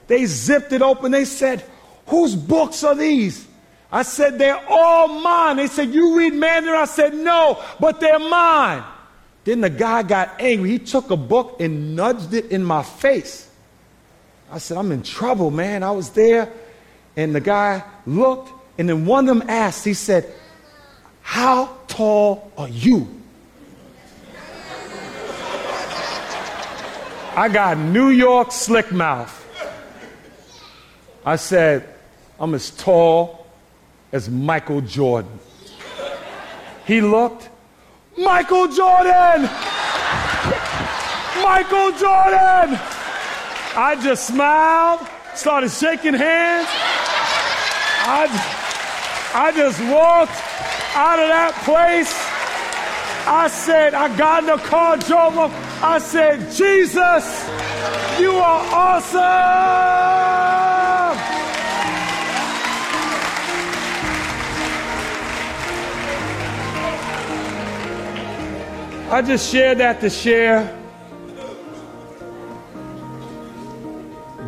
They 0.06 0.26
zipped 0.26 0.72
it 0.72 0.82
open. 0.82 1.12
They 1.12 1.24
said, 1.24 1.64
Whose 2.06 2.34
books 2.34 2.84
are 2.84 2.94
these? 2.94 3.46
I 3.90 4.02
said, 4.02 4.38
They're 4.38 4.62
all 4.68 5.08
mine. 5.20 5.56
They 5.56 5.66
said, 5.66 5.92
You 5.92 6.16
read 6.16 6.34
Mandarin? 6.34 6.80
I 6.80 6.84
said, 6.84 7.14
No, 7.14 7.62
but 7.80 8.00
they're 8.00 8.18
mine. 8.18 8.84
Then 9.44 9.60
the 9.60 9.70
guy 9.70 10.02
got 10.02 10.40
angry. 10.40 10.70
He 10.70 10.78
took 10.78 11.10
a 11.10 11.16
book 11.16 11.60
and 11.60 11.94
nudged 11.94 12.34
it 12.34 12.46
in 12.46 12.64
my 12.64 12.82
face. 12.82 13.48
I 14.50 14.58
said, 14.58 14.76
I'm 14.76 14.92
in 14.92 15.02
trouble, 15.02 15.50
man. 15.50 15.82
I 15.82 15.90
was 15.90 16.10
there. 16.10 16.52
And 17.16 17.34
the 17.34 17.40
guy 17.40 17.82
looked, 18.06 18.52
and 18.78 18.88
then 18.88 19.06
one 19.06 19.28
of 19.28 19.38
them 19.38 19.48
asked, 19.48 19.84
He 19.84 19.94
said, 19.94 20.32
How 21.22 21.76
tall 21.88 22.52
are 22.56 22.68
you? 22.68 23.08
I 27.36 27.50
got 27.50 27.76
New 27.76 28.08
York 28.08 28.50
slick 28.50 28.90
mouth. 28.92 29.35
I 31.26 31.34
said, 31.34 31.92
I'm 32.38 32.54
as 32.54 32.70
tall 32.70 33.48
as 34.12 34.30
Michael 34.30 34.80
Jordan. 34.80 35.40
He 36.86 37.00
looked, 37.00 37.48
Michael 38.16 38.68
Jordan! 38.68 39.42
Michael 41.42 41.90
Jordan! 41.98 42.78
I 43.78 43.98
just 44.00 44.28
smiled, 44.28 45.00
started 45.34 45.72
shaking 45.72 46.14
hands. 46.14 46.68
I, 48.08 48.28
I 49.34 49.50
just 49.50 49.80
walked 49.82 50.30
out 50.94 51.18
of 51.18 51.26
that 51.26 51.52
place. 51.64 52.14
I 53.26 53.48
said, 53.48 53.94
I 53.94 54.16
got 54.16 54.44
in 54.44 54.46
the 54.46 54.58
car, 54.58 54.96
drove 54.96 55.36
up. 55.38 55.50
I 55.82 55.98
said, 55.98 56.52
Jesus, 56.52 57.50
you 58.20 58.30
are 58.30 58.62
awesome! 58.72 59.85
I 69.16 69.22
just 69.22 69.50
share 69.50 69.74
that 69.76 70.02
to 70.02 70.10
share. 70.10 70.78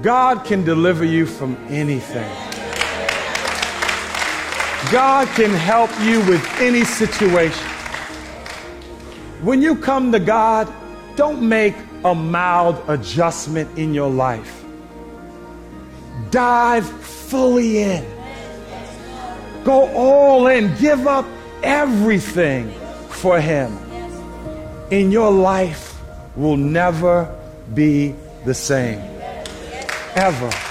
God 0.03 0.45
can 0.45 0.63
deliver 0.63 1.07
you 1.07 1.25
from 1.25 1.57
anything. 1.71 2.31
God 4.93 5.27
can 5.29 5.53
help 5.53 5.89
you 6.03 6.21
with 6.27 6.47
any 6.61 6.85
situation. 6.85 7.67
When 9.41 9.63
you 9.63 9.75
come 9.75 10.13
to 10.13 10.21
God, 10.21 10.71
don't 11.17 11.41
make 11.41 11.75
a 12.05 12.15
mild 12.15 12.77
adjustment 12.89 13.79
in 13.79 13.95
your 13.95 14.11
life. 14.11 14.67
Dive 16.31 16.87
fully 16.87 17.85
in. 17.85 18.05
Go 19.65 19.89
all 19.95 20.47
in. 20.47 20.77
Give 20.77 21.07
up 21.07 21.25
everything 21.63 22.71
for 23.09 23.41
Him 23.41 23.88
in 24.91 25.11
your 25.11 25.31
life 25.31 26.01
will 26.37 26.57
never 26.57 27.35
be 27.75 28.15
the 28.45 28.55
same. 28.55 29.01
Ever. 30.15 30.68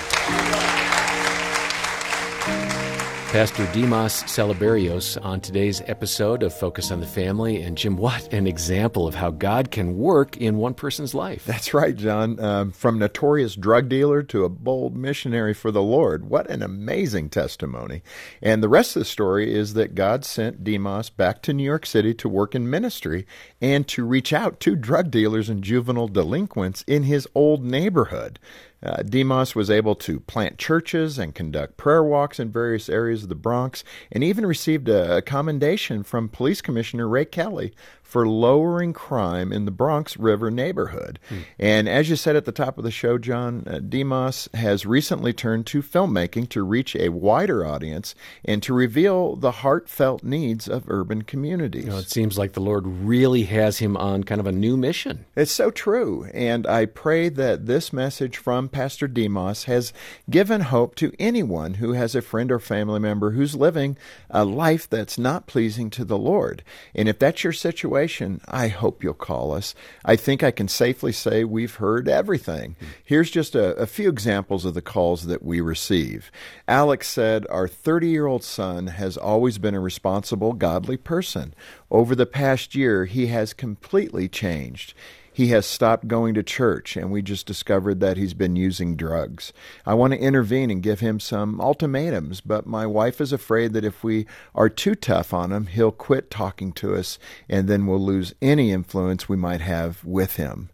Pastor 3.31 3.69
Dimas 3.73 4.23
Salaberrios 4.23 5.23
on 5.23 5.41
today's 5.41 5.81
episode 5.81 6.43
of 6.43 6.53
Focus 6.53 6.91
on 6.91 7.01
the 7.01 7.05
Family. 7.05 7.61
And 7.61 7.77
Jim, 7.77 7.97
what 7.97 8.31
an 8.31 8.47
example 8.47 9.05
of 9.05 9.15
how 9.15 9.31
God 9.31 9.69
can 9.69 9.97
work 9.97 10.37
in 10.37 10.55
one 10.55 10.73
person's 10.73 11.13
life. 11.13 11.43
That's 11.45 11.73
right, 11.73 11.93
John. 11.93 12.39
Um, 12.39 12.71
from 12.71 12.97
notorious 12.97 13.55
drug 13.55 13.89
dealer 13.89 14.23
to 14.23 14.45
a 14.45 14.49
bold 14.49 14.95
missionary 14.95 15.53
for 15.53 15.71
the 15.71 15.83
Lord. 15.83 16.29
What 16.29 16.49
an 16.49 16.63
amazing 16.63 17.29
testimony. 17.29 18.01
And 18.41 18.63
the 18.63 18.69
rest 18.69 18.95
of 18.95 19.01
the 19.01 19.05
story 19.05 19.53
is 19.53 19.73
that 19.73 19.93
God 19.93 20.23
sent 20.23 20.63
Dimas 20.63 21.09
back 21.09 21.41
to 21.43 21.53
New 21.53 21.65
York 21.65 21.85
City 21.85 22.13
to 22.13 22.29
work 22.29 22.55
in 22.55 22.69
ministry 22.69 23.27
and 23.61 23.85
to 23.89 24.05
reach 24.05 24.31
out 24.31 24.61
to 24.61 24.77
drug 24.77 25.11
dealers 25.11 25.49
and 25.49 25.61
juvenile 25.61 26.07
delinquents 26.07 26.85
in 26.87 27.03
his 27.03 27.27
old 27.35 27.61
neighborhood. 27.61 28.39
Uh, 28.83 29.01
Dimas 29.01 29.55
was 29.55 29.69
able 29.69 29.95
to 29.95 30.19
plant 30.19 30.57
churches 30.57 31.17
and 31.17 31.33
conduct 31.33 31.77
prayer 31.77 32.03
walks 32.03 32.39
in 32.39 32.51
various 32.51 32.89
areas 32.89 33.23
of 33.23 33.29
the 33.29 33.35
Bronx, 33.35 33.83
and 34.11 34.23
even 34.23 34.45
received 34.45 34.87
a, 34.87 35.17
a 35.17 35.21
commendation 35.21 36.03
from 36.03 36.29
Police 36.29 36.61
Commissioner 36.61 37.07
Ray 37.07 37.25
Kelly 37.25 37.73
for 38.07 38.25
lowering 38.25 38.93
crime 38.93 39.51
in 39.51 39.65
the 39.65 39.71
Bronx 39.71 40.15
River 40.15 40.49
neighborhood. 40.49 41.19
Hmm. 41.27 41.39
And 41.59 41.89
as 41.89 42.09
you 42.09 42.15
said 42.15 42.37
at 42.37 42.45
the 42.45 42.53
top 42.53 42.77
of 42.77 42.85
the 42.85 42.89
show, 42.89 43.17
John, 43.17 43.65
uh, 43.67 43.79
Dimas 43.79 44.47
has 44.53 44.85
recently 44.85 45.33
turned 45.33 45.65
to 45.67 45.81
filmmaking 45.81 46.47
to 46.49 46.63
reach 46.63 46.95
a 46.95 47.09
wider 47.09 47.65
audience 47.65 48.15
and 48.45 48.63
to 48.63 48.73
reveal 48.73 49.35
the 49.35 49.51
heartfelt 49.51 50.23
needs 50.23 50.69
of 50.69 50.85
urban 50.87 51.23
communities. 51.23 51.83
You 51.83 51.91
know, 51.91 51.97
it 51.97 52.09
seems 52.09 52.37
like 52.37 52.53
the 52.53 52.61
Lord 52.61 52.87
really 52.87 53.43
has 53.43 53.79
him 53.79 53.97
on 53.97 54.23
kind 54.23 54.39
of 54.39 54.47
a 54.47 54.53
new 54.53 54.77
mission. 54.77 55.25
It's 55.35 55.51
so 55.51 55.69
true. 55.69 56.29
And 56.33 56.65
I 56.65 56.85
pray 56.85 57.27
that 57.27 57.65
this 57.65 57.91
message 57.91 58.37
from 58.37 58.69
Pastor 58.69 59.09
Dimas 59.09 59.65
has 59.65 59.91
given 60.29 60.61
hope 60.61 60.95
to 60.95 61.11
anyone 61.19 61.73
who 61.73 61.91
has 61.91 62.15
a 62.15 62.21
friend 62.21 62.53
or 62.53 62.59
family 62.59 63.01
member 63.01 63.31
who's 63.31 63.53
living 63.53 63.97
a 64.29 64.45
life 64.45 64.89
that's 64.89 65.17
not 65.17 65.45
pleasing 65.45 65.89
to 65.89 66.05
the 66.05 66.17
Lord. 66.17 66.63
And 66.95 67.09
if 67.09 67.19
that's 67.19 67.43
your 67.43 67.51
situation, 67.51 67.96
situation, 67.97 68.41
I 68.47 68.67
hope 68.67 69.03
you'll 69.03 69.13
call 69.15 69.53
us. 69.53 69.73
I 70.05 70.15
think 70.15 70.43
I 70.43 70.51
can 70.51 70.67
safely 70.67 71.11
say 71.11 71.43
we've 71.43 71.75
heard 71.75 72.07
everything. 72.07 72.75
Hmm. 72.79 72.85
Here's 73.03 73.31
just 73.31 73.55
a, 73.55 73.75
a 73.75 73.87
few 73.87 74.07
examples 74.07 74.65
of 74.65 74.75
the 74.75 74.83
calls 74.83 75.25
that 75.25 75.43
we 75.43 75.61
receive. 75.61 76.31
Alex 76.67 77.07
said, 77.07 77.47
Our 77.49 77.67
30 77.67 78.09
year 78.09 78.27
old 78.27 78.43
son 78.43 78.87
has 78.87 79.17
always 79.17 79.57
been 79.57 79.73
a 79.73 79.79
responsible, 79.79 80.53
godly 80.53 80.97
person. 80.97 81.55
Over 81.89 82.13
the 82.13 82.27
past 82.27 82.75
year, 82.75 83.05
he 83.05 83.27
has 83.27 83.53
completely 83.53 84.27
changed. 84.27 84.93
He 85.37 85.49
has 85.49 85.67
stopped 85.67 86.07
going 86.07 86.33
to 86.33 86.41
church, 86.41 86.97
and 86.97 87.11
we 87.11 87.21
just 87.21 87.45
discovered 87.45 87.99
that 87.99 88.17
he's 88.17 88.33
been 88.33 88.55
using 88.55 88.95
drugs. 88.95 89.53
I 89.85 89.93
want 89.93 90.13
to 90.13 90.19
intervene 90.19 90.71
and 90.71 90.81
give 90.81 90.99
him 90.99 91.19
some 91.19 91.61
ultimatums, 91.61 92.41
but 92.41 92.65
my 92.65 92.87
wife 92.87 93.21
is 93.21 93.31
afraid 93.31 93.73
that 93.73 93.85
if 93.85 94.03
we 94.03 94.25
are 94.55 94.67
too 94.67 94.95
tough 94.95 95.35
on 95.35 95.51
him, 95.51 95.67
he'll 95.67 95.91
quit 95.91 96.31
talking 96.31 96.71
to 96.71 96.95
us, 96.95 97.19
and 97.47 97.67
then 97.67 97.85
we'll 97.85 98.03
lose 98.03 98.33
any 98.41 98.71
influence 98.71 99.29
we 99.29 99.37
might 99.37 99.61
have 99.61 100.03
with 100.03 100.37
him. 100.37 100.71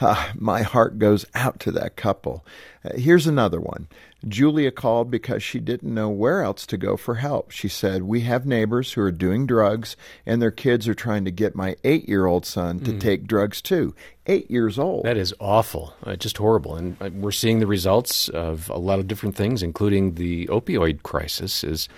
Uh, 0.00 0.32
my 0.34 0.62
heart 0.62 0.98
goes 0.98 1.24
out 1.34 1.60
to 1.60 1.70
that 1.72 1.96
couple. 1.96 2.44
Uh, 2.84 2.96
here's 2.96 3.26
another 3.26 3.60
one. 3.60 3.86
Julia 4.26 4.70
called 4.70 5.10
because 5.10 5.42
she 5.42 5.60
didn't 5.60 5.92
know 5.92 6.08
where 6.08 6.42
else 6.42 6.66
to 6.66 6.76
go 6.76 6.96
for 6.96 7.16
help. 7.16 7.50
She 7.50 7.68
said, 7.68 8.02
We 8.02 8.22
have 8.22 8.46
neighbors 8.46 8.92
who 8.92 9.02
are 9.02 9.12
doing 9.12 9.46
drugs, 9.46 9.96
and 10.24 10.40
their 10.40 10.50
kids 10.50 10.88
are 10.88 10.94
trying 10.94 11.24
to 11.26 11.30
get 11.30 11.54
my 11.54 11.76
eight 11.84 12.08
year 12.08 12.26
old 12.26 12.46
son 12.46 12.80
to 12.80 12.92
mm. 12.92 13.00
take 13.00 13.26
drugs 13.26 13.60
too. 13.60 13.94
Eight 14.26 14.50
years 14.50 14.78
old. 14.78 15.04
That 15.04 15.18
is 15.18 15.34
awful. 15.38 15.94
Uh, 16.02 16.16
just 16.16 16.38
horrible. 16.38 16.76
And 16.76 16.96
uh, 17.00 17.10
we're 17.12 17.30
seeing 17.30 17.60
the 17.60 17.66
results 17.66 18.28
of 18.30 18.70
a 18.70 18.78
lot 18.78 18.98
of 18.98 19.06
different 19.06 19.36
things, 19.36 19.62
including 19.62 20.14
the 20.14 20.46
opioid 20.46 21.02
crisis, 21.02 21.62
is 21.62 21.88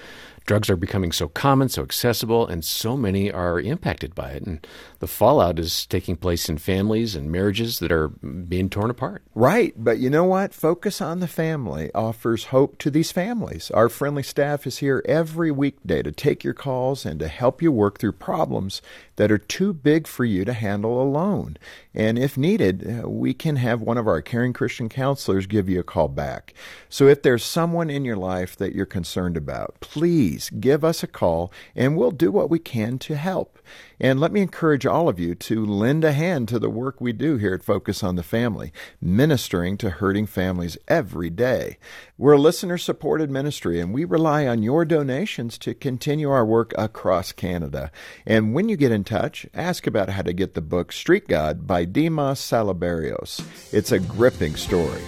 drugs 0.47 0.71
are 0.71 0.77
becoming 0.77 1.13
so 1.13 1.29
common, 1.29 1.69
so 1.69 1.83
accessible, 1.83 2.47
and 2.47 2.65
so 2.65 2.97
many 2.97 3.31
are 3.31 3.61
impacted 3.61 4.15
by 4.15 4.31
it. 4.31 4.45
And 4.45 4.67
the 5.01 5.07
fallout 5.07 5.59
is 5.59 5.85
taking 5.87 6.17
place 6.17 6.49
in 6.49 6.59
families 6.59 7.15
and 7.15 7.31
marriages 7.31 7.81
that 7.81 7.93
are 7.93 8.09
being 8.09 8.71
torn 8.71 8.89
apart. 8.89 9.23
Right. 9.35 9.75
But 9.77 9.99
you 9.99 10.09
know 10.09 10.25
what? 10.25 10.55
Focus 10.55 11.01
on 11.01 11.21
the 11.21 11.29
family 11.29 11.91
offers 11.95 12.45
hope 12.47 12.79
to 12.79 12.91
these 12.91 13.13
families. 13.13 13.71
Our 13.73 13.89
friendly 13.89 14.23
staff 14.23 14.67
is 14.67 14.79
here 14.79 15.03
every 15.05 15.51
weekday 15.51 16.03
to 16.03 16.13
take 16.13 16.45
your 16.45 16.55
calls 16.55 17.05
and 17.05 17.19
to 17.21 17.29
help 17.29 17.61
you 17.61 17.73
work 17.73 17.99
through 17.99 18.13
problems 18.13 18.81
that 19.17 19.33
are 19.33 19.39
too 19.39 19.73
big 19.73 20.07
for 20.07 20.25
you 20.25 20.45
to 20.45 20.53
handle 20.53 21.03
alone. 21.03 21.57
And 21.97 22.19
if 22.19 22.37
needed, 22.37 23.03
uh, 23.05 23.09
we 23.09 23.33
can 23.33 23.57
have 23.57 23.81
one 23.81 23.97
of 23.97 24.07
our 24.07 24.21
caring 24.21 24.53
Christian 24.53 24.91
counselors 24.91 25.47
give 25.47 25.69
you 25.69 25.81
a 25.81 25.83
call 25.83 26.09
back. 26.09 26.53
So 26.91 27.09
if 27.09 27.23
there's 27.23 27.43
someone 27.43 27.89
in 27.89 28.05
your 28.05 28.17
life 28.17 28.55
that 28.57 28.75
you're 28.75 28.85
concerned 28.85 29.37
about, 29.37 29.77
please 29.81 30.51
give 30.51 30.85
us 30.85 31.03
a 31.03 31.07
call 31.07 31.51
and 31.75 31.97
we'll 31.97 32.11
do 32.11 32.31
what 32.31 32.51
we 32.51 32.59
can 32.59 32.99
to 32.99 33.17
help. 33.17 33.59
And 33.99 34.21
let 34.21 34.33
me 34.33 34.43
encourage 34.43 34.85
all 34.85 35.09
of 35.09 35.19
you 35.19 35.35
to 35.35 35.65
lend 35.65 36.05
a 36.05 36.13
hand 36.13 36.49
to 36.49 36.59
the 36.59 36.69
work 36.69 37.01
we 37.01 37.13
do 37.13 37.37
here 37.37 37.55
at 37.55 37.65
Focus 37.65 38.03
on 38.03 38.17
the 38.17 38.23
Family, 38.23 38.73
ministering 39.01 39.79
to 39.79 39.91
hurting 39.91 40.27
families 40.27 40.77
every 40.87 41.31
day. 41.31 41.79
We're 42.19 42.33
a 42.33 42.39
listener 42.39 42.77
supported 42.77 43.31
ministry, 43.31 43.81
and 43.81 43.95
we 43.95 44.05
rely 44.05 44.47
on 44.47 44.63
your 44.63 44.85
donations 44.85 45.57
to 45.59 45.75
continue 45.75 46.31
our 46.31 46.45
work 46.45 46.75
across 46.77 47.33
Canada. 47.33 47.91
And 48.27 48.53
when 48.53 48.69
you 48.69 48.77
get 48.77 48.93
in 48.93 49.05
touch, 49.05 49.47
ask 49.55 49.87
about 49.87 50.11
how 50.11 50.23
to 50.23 50.35
get 50.35 50.55
the 50.55 50.61
book 50.61 50.93
Street 50.93 51.27
God 51.27 51.67
by 51.67 51.87
Dimas 51.87 52.41
Salaberrios. 52.41 53.43
It's 53.73 53.93
a 53.93 53.99
gripping 53.99 54.57
story. 54.57 55.03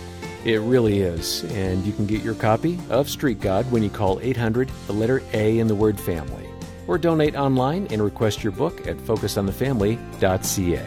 It 0.47 0.61
really 0.61 1.01
is. 1.01 1.45
And 1.53 1.85
you 1.85 1.93
can 1.93 2.07
get 2.07 2.23
your 2.23 2.35
copy 2.35 2.79
of 2.89 3.11
Street 3.11 3.41
God 3.41 3.71
when 3.71 3.83
you 3.83 3.91
call 3.91 4.19
800, 4.21 4.71
the 4.87 4.95
letter 4.95 5.23
A 5.35 5.59
in 5.59 5.67
the 5.67 5.75
word 5.75 6.01
family 6.01 6.48
or 6.89 6.99
donate 6.99 7.37
online 7.37 7.87
and 7.91 8.03
request 8.03 8.43
your 8.43 8.53
book 8.53 8.87
at 8.89 8.97
focusonthefamily.ca. 8.97 10.85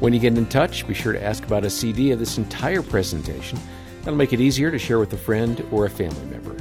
When 0.00 0.12
you 0.12 0.18
get 0.18 0.38
in 0.38 0.46
touch, 0.46 0.86
be 0.88 0.94
sure 0.94 1.12
to 1.12 1.22
ask 1.22 1.44
about 1.44 1.64
a 1.64 1.70
CD 1.70 2.10
of 2.10 2.18
this 2.18 2.38
entire 2.38 2.82
presentation. 2.82 3.58
That'll 4.00 4.16
make 4.16 4.32
it 4.32 4.40
easier 4.40 4.70
to 4.70 4.78
share 4.78 4.98
with 4.98 5.12
a 5.12 5.18
friend 5.18 5.64
or 5.70 5.86
a 5.86 5.90
family 5.90 6.24
member. 6.26 6.56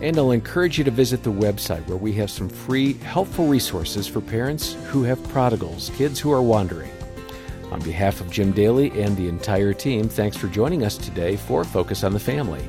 And 0.00 0.18
I'll 0.18 0.32
encourage 0.32 0.76
you 0.76 0.84
to 0.84 0.90
visit 0.90 1.22
the 1.22 1.32
website 1.32 1.86
where 1.86 1.96
we 1.96 2.12
have 2.14 2.30
some 2.30 2.48
free, 2.48 2.94
helpful 2.94 3.46
resources 3.46 4.06
for 4.06 4.20
parents 4.20 4.74
who 4.88 5.02
have 5.04 5.22
prodigals, 5.28 5.90
kids 5.96 6.20
who 6.20 6.32
are 6.32 6.42
wandering. 6.42 6.90
On 7.70 7.80
behalf 7.80 8.20
of 8.20 8.30
Jim 8.30 8.52
Daly 8.52 8.90
and 9.00 9.16
the 9.16 9.28
entire 9.28 9.72
team, 9.72 10.08
thanks 10.08 10.36
for 10.36 10.48
joining 10.48 10.84
us 10.84 10.98
today 10.98 11.36
for 11.36 11.64
Focus 11.64 12.04
on 12.04 12.12
the 12.12 12.20
Family. 12.20 12.68